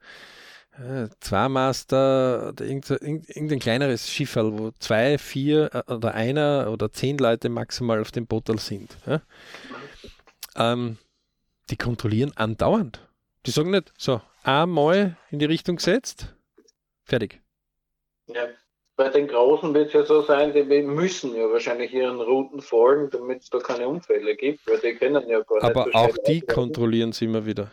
[1.20, 7.18] zwei Master oder irgendein, irgendein kleineres Schifferl, wo zwei, vier äh, oder einer oder zehn
[7.18, 8.96] Leute maximal auf dem Bootel sind.
[9.06, 9.22] Ja?
[10.56, 10.98] Ähm,
[11.70, 13.08] die kontrollieren andauernd.
[13.46, 16.34] Die sagen nicht so, einmal in die Richtung gesetzt,
[17.04, 17.42] fertig.
[18.28, 18.48] Ja,
[18.96, 23.10] bei den Großen wird es ja so sein, die müssen ja wahrscheinlich ihren Routen folgen,
[23.10, 25.96] damit es da keine Unfälle gibt, weil die können ja gar Aber nicht.
[25.96, 27.72] Aber auch die kontrollieren sie immer wieder.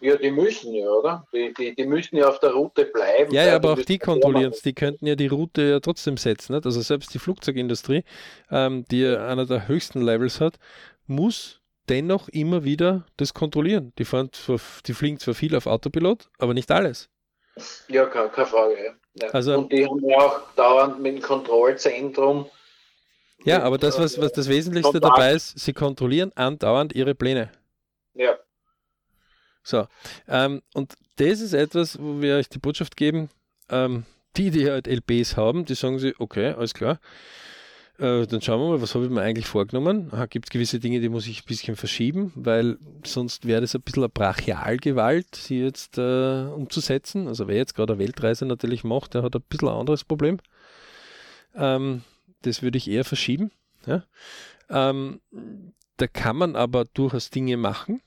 [0.00, 1.26] Ja, die müssen ja, oder?
[1.32, 3.32] Die, die, die müssen ja auf der Route bleiben.
[3.32, 4.62] Ja, ja aber auch die kontrollieren es.
[4.62, 6.54] Die könnten ja die Route ja trotzdem setzen.
[6.54, 6.66] Nicht?
[6.66, 8.04] Also selbst die Flugzeugindustrie,
[8.50, 10.54] ähm, die ja einer der höchsten Levels hat,
[11.06, 13.92] muss dennoch immer wieder das kontrollieren.
[13.98, 17.08] Die, fahren zwar, die fliegen zwar viel auf Autopilot, aber nicht alles.
[17.88, 18.96] Ja, keine, keine Frage.
[19.20, 19.28] Ja.
[19.30, 22.46] Also, Und die haben ja auch dauernd mit dem Kontrollzentrum
[23.44, 27.50] Ja, aber das, was, was das Wesentlichste dabei ist, sie kontrollieren andauernd ihre Pläne.
[28.14, 28.38] Ja.
[29.68, 29.86] So,
[30.28, 33.28] ähm, und das ist etwas, wo wir euch die Botschaft geben,
[33.68, 34.04] ähm,
[34.38, 36.98] die, die halt LPs haben, die sagen sie, okay, alles klar,
[37.98, 40.10] äh, dann schauen wir mal, was habe ich mir eigentlich vorgenommen.
[40.30, 43.82] Gibt es gewisse Dinge, die muss ich ein bisschen verschieben, weil sonst wäre das ein
[43.82, 47.28] bisschen eine Brachialgewalt, sie jetzt äh, umzusetzen.
[47.28, 50.38] Also wer jetzt gerade eine Weltreise natürlich macht, der hat ein bisschen ein anderes Problem.
[51.54, 52.04] Ähm,
[52.40, 53.50] das würde ich eher verschieben.
[53.84, 54.02] Ja?
[54.70, 55.20] Ähm,
[55.98, 58.00] da kann man aber durchaus Dinge machen.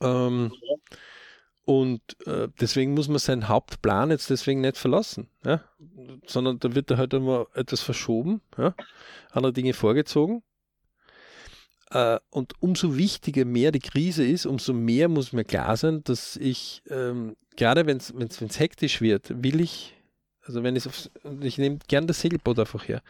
[0.00, 0.52] Ähm,
[1.68, 5.62] und äh, deswegen muss man seinen Hauptplan jetzt deswegen nicht verlassen, ja?
[6.26, 8.74] sondern da wird da halt immer etwas verschoben, ja?
[9.32, 10.42] andere Dinge vorgezogen.
[11.90, 16.36] Äh, und umso wichtiger mehr die Krise ist, umso mehr muss mir klar sein, dass
[16.36, 19.94] ich, ähm, gerade wenn es hektisch wird, will ich,
[20.46, 20.86] also wenn ich
[21.42, 23.02] ich nehme gern das Segelboot einfach her,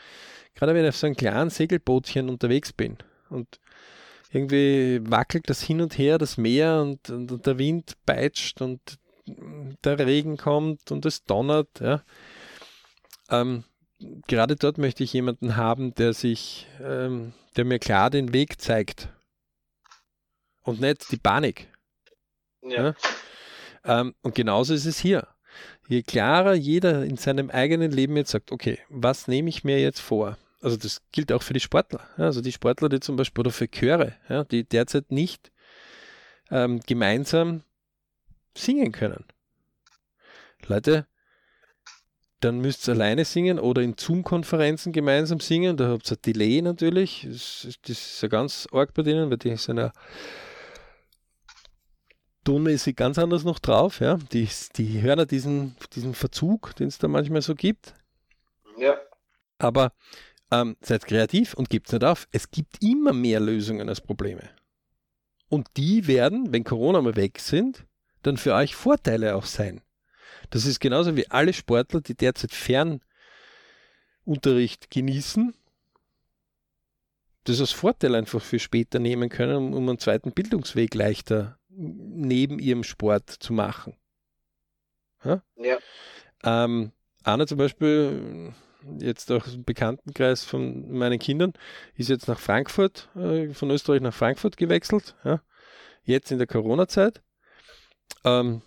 [0.57, 2.97] gerade wenn ich auf so einem kleinen Segelbootchen unterwegs bin
[3.30, 3.61] und
[4.30, 8.80] irgendwie wackelt das hin und her, das Meer und, und, und, der Wind peitscht und
[9.84, 11.80] der Regen kommt und es donnert.
[11.80, 12.02] Ja.
[13.30, 13.64] Ähm,
[14.26, 19.08] gerade dort möchte ich jemanden haben, der sich, ähm, der mir klar den Weg zeigt
[20.62, 21.68] und nicht die Panik.
[22.62, 22.88] Ja.
[22.88, 22.94] ja.
[23.84, 25.26] Ähm, und genauso ist es hier.
[25.88, 30.00] Je klarer jeder in seinem eigenen Leben jetzt sagt, okay, was nehme ich mir jetzt
[30.00, 30.36] vor?
[30.61, 32.00] Also das gilt auch für die Sportler.
[32.16, 35.52] Ja, also die Sportler, die zum Beispiel oder für Chöre, ja, die derzeit nicht
[36.50, 37.62] ähm, gemeinsam
[38.56, 39.24] singen können.
[40.66, 41.06] Leute,
[42.40, 45.76] dann müsst ihr alleine singen oder in Zoom-Konferenzen gemeinsam singen.
[45.76, 47.26] Da habt ihr ein Delay natürlich.
[47.28, 49.92] Das, das ist ja ganz arg bei denen, weil die sind ja
[52.66, 54.00] ist sie ganz anders noch drauf.
[54.00, 54.18] Ja?
[54.32, 57.94] Die, die hören ja diesen, diesen Verzug, den es da manchmal so gibt.
[58.78, 58.96] Ja.
[59.59, 59.92] Aber
[60.51, 62.28] ähm, seid kreativ und gebt es nicht auf.
[62.32, 64.51] Es gibt immer mehr Lösungen als Probleme.
[65.49, 67.86] Und die werden, wenn Corona mal weg sind,
[68.22, 69.80] dann für euch Vorteile auch sein.
[70.51, 75.55] Das ist genauso wie alle Sportler, die derzeit Fernunterricht genießen,
[77.44, 82.84] das als Vorteil einfach für später nehmen können, um einen zweiten Bildungsweg leichter neben ihrem
[82.84, 83.96] Sport zu machen.
[85.24, 85.42] Ja.
[85.57, 85.78] ja.
[86.44, 86.92] Ähm,
[87.22, 88.53] Anna zum Beispiel
[88.98, 91.52] jetzt auch im Bekanntenkreis von meinen Kindern,
[91.96, 95.40] ist jetzt nach Frankfurt, äh, von Österreich nach Frankfurt gewechselt, ja,
[96.04, 97.22] jetzt in der Corona-Zeit.
[98.24, 98.62] Ähm,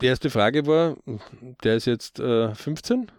[0.00, 0.96] die erste Frage war,
[1.62, 3.10] der ist jetzt äh, 15.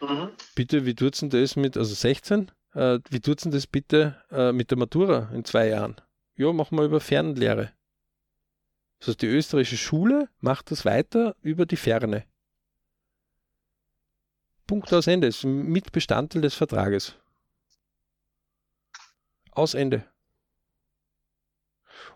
[0.00, 0.28] Mhm.
[0.54, 4.52] Bitte, wie tut denn das mit, also 16, äh, wie tut denn das bitte äh,
[4.52, 5.96] mit der Matura in zwei Jahren?
[6.36, 7.72] Ja, machen wir über Fernlehre.
[8.98, 12.24] Das heißt, die österreichische Schule macht das weiter über die Ferne.
[14.66, 15.28] Punkt aus Ende.
[15.28, 17.14] Ist mit Bestandteil des Vertrages.
[19.52, 20.04] Aus Ende.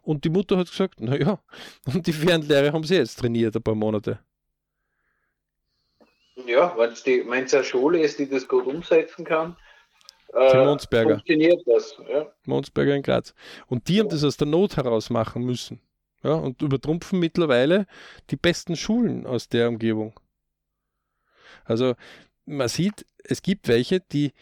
[0.03, 1.39] Und die Mutter hat gesagt, naja,
[1.87, 4.19] und die Fernlehre haben sie jetzt trainiert, ein paar Monate.
[6.47, 6.93] Ja, wenn
[7.45, 9.57] es eine Schule ist, die das gut umsetzen kann,
[10.33, 11.15] äh, Monsberger.
[11.15, 11.97] funktioniert das.
[12.09, 12.33] Ja.
[12.45, 13.35] Monsberger in Graz.
[13.67, 14.03] Und die ja.
[14.03, 15.81] haben das aus der Not heraus machen müssen.
[16.23, 17.87] Ja, und übertrumpfen mittlerweile
[18.31, 20.19] die besten Schulen aus der Umgebung.
[21.65, 21.95] Also
[22.49, 24.33] man sieht, es gibt welche, die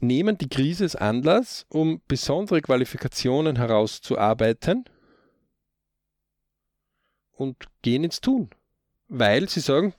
[0.00, 4.84] nehmen die Krise als Anlass, um besondere Qualifikationen herauszuarbeiten
[7.32, 8.50] und gehen ins Tun.
[9.08, 9.94] Weil sie sagen,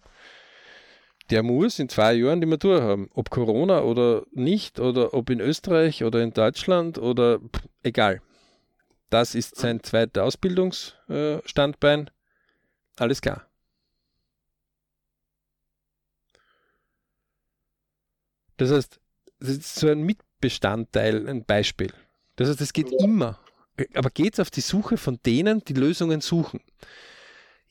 [1.30, 3.10] der muss in zwei Jahren die Matur haben.
[3.14, 8.22] Ob Corona oder nicht, oder ob in Österreich oder in Deutschland oder pff, egal.
[9.10, 12.10] Das ist sein zweiter Ausbildungsstandbein.
[12.98, 13.48] Alles klar.
[18.58, 19.00] Das heißt,
[19.40, 21.94] das ist so ein Mitbestandteil, ein Beispiel.
[22.36, 23.04] Das heißt, es geht ja.
[23.04, 23.40] immer.
[23.94, 26.62] Aber geht es auf die Suche von denen, die Lösungen suchen?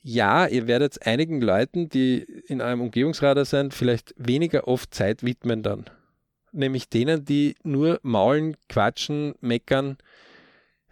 [0.01, 5.63] Ja, ihr werdet einigen Leuten, die in einem Umgebungsradar sind, vielleicht weniger oft Zeit widmen
[5.63, 5.89] dann.
[6.53, 9.97] Nämlich denen, die nur maulen, quatschen, meckern.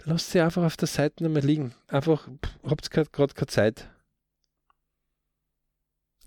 [0.03, 1.73] Lasst sie einfach auf der Seite nicht mehr liegen.
[1.87, 2.27] Einfach,
[2.63, 3.89] habt ihr gerade keine Zeit.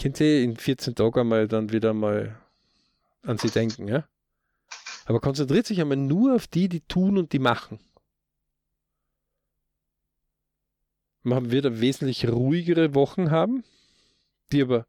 [0.00, 2.38] Könnt ihr in 14 Tagen einmal dann wieder mal
[3.28, 4.08] an sie denken, ja.
[5.04, 7.78] Aber konzentriert sich einmal nur auf die, die tun und die machen.
[11.22, 13.64] Man wird wesentlich ruhigere Wochen haben,
[14.50, 14.86] die aber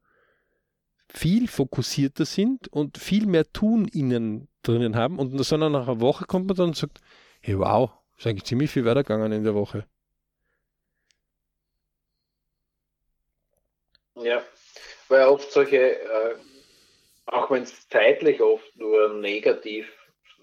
[1.10, 5.20] viel fokussierter sind und viel mehr Tun innen drinnen haben.
[5.20, 7.02] Und sondern nach einer Woche kommt man dann und sagt,
[7.42, 9.86] hey, wow, ist eigentlich ziemlich viel weitergegangen in der Woche.
[14.16, 14.42] Ja,
[15.08, 16.36] weil oft solche äh,
[17.32, 19.88] auch wenn es zeitlich oft nur negativ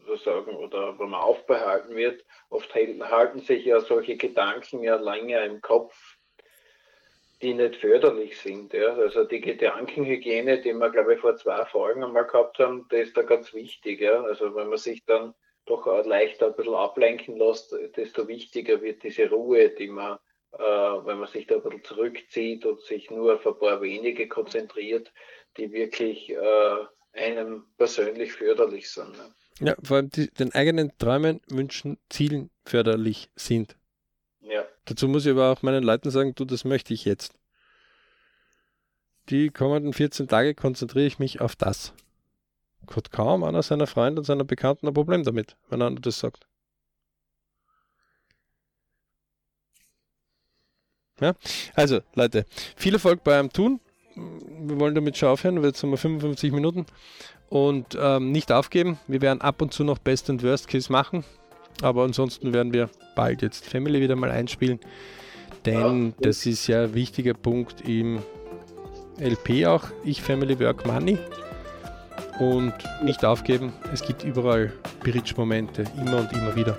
[0.07, 5.61] sozusagen oder wenn man aufbehalten wird, oft halten sich ja solche Gedanken ja länger im
[5.61, 6.17] Kopf,
[7.43, 8.73] die nicht förderlich sind.
[8.73, 8.95] Ja.
[8.95, 13.17] Also die Gedankenhygiene, die wir, glaube ich, vor zwei Folgen einmal gehabt haben, das ist
[13.17, 14.01] da ganz wichtig.
[14.01, 14.23] Ja.
[14.23, 15.35] Also wenn man sich dann
[15.67, 20.19] doch leichter ein bisschen ablenken lässt, desto wichtiger wird diese Ruhe, die man,
[20.53, 24.29] äh, wenn man sich da ein bisschen zurückzieht und sich nur auf ein paar wenige
[24.29, 25.13] konzentriert,
[25.57, 26.77] die wirklich äh,
[27.13, 29.13] einem persönlich förderlich sind.
[29.13, 29.35] Ne?
[29.61, 33.77] Ja, vor allem die, den eigenen Träumen, Wünschen, Zielen förderlich sind.
[34.41, 34.65] Ja.
[34.85, 37.33] Dazu muss ich aber auch meinen Leuten sagen, du, das möchte ich jetzt.
[39.31, 41.93] Die kommenden 14 Tage konzentriere ich mich auf das.
[42.95, 46.47] Hat kaum einer seiner Freunde und seiner Bekannten ein Problem damit, wenn einer das sagt.
[51.21, 51.35] Ja,
[51.75, 52.45] also Leute,
[52.77, 53.81] viel Erfolg beim Tun.
[54.17, 56.87] Wir wollen damit schon aufhören, weil jetzt haben wir 55 Minuten
[57.49, 58.99] und ähm, nicht aufgeben.
[59.07, 61.25] Wir werden ab und zu noch Best und Worst Case machen,
[61.83, 64.81] aber ansonsten werden wir bald jetzt Family wieder mal einspielen,
[65.65, 66.13] denn ja.
[66.21, 68.21] das ist ja ein wichtiger Punkt im
[69.19, 69.85] LP auch.
[70.05, 71.19] Ich Family Work Money
[72.39, 73.73] und nicht aufgeben.
[73.93, 76.77] Es gibt überall Bridge-Momente, immer und immer wieder.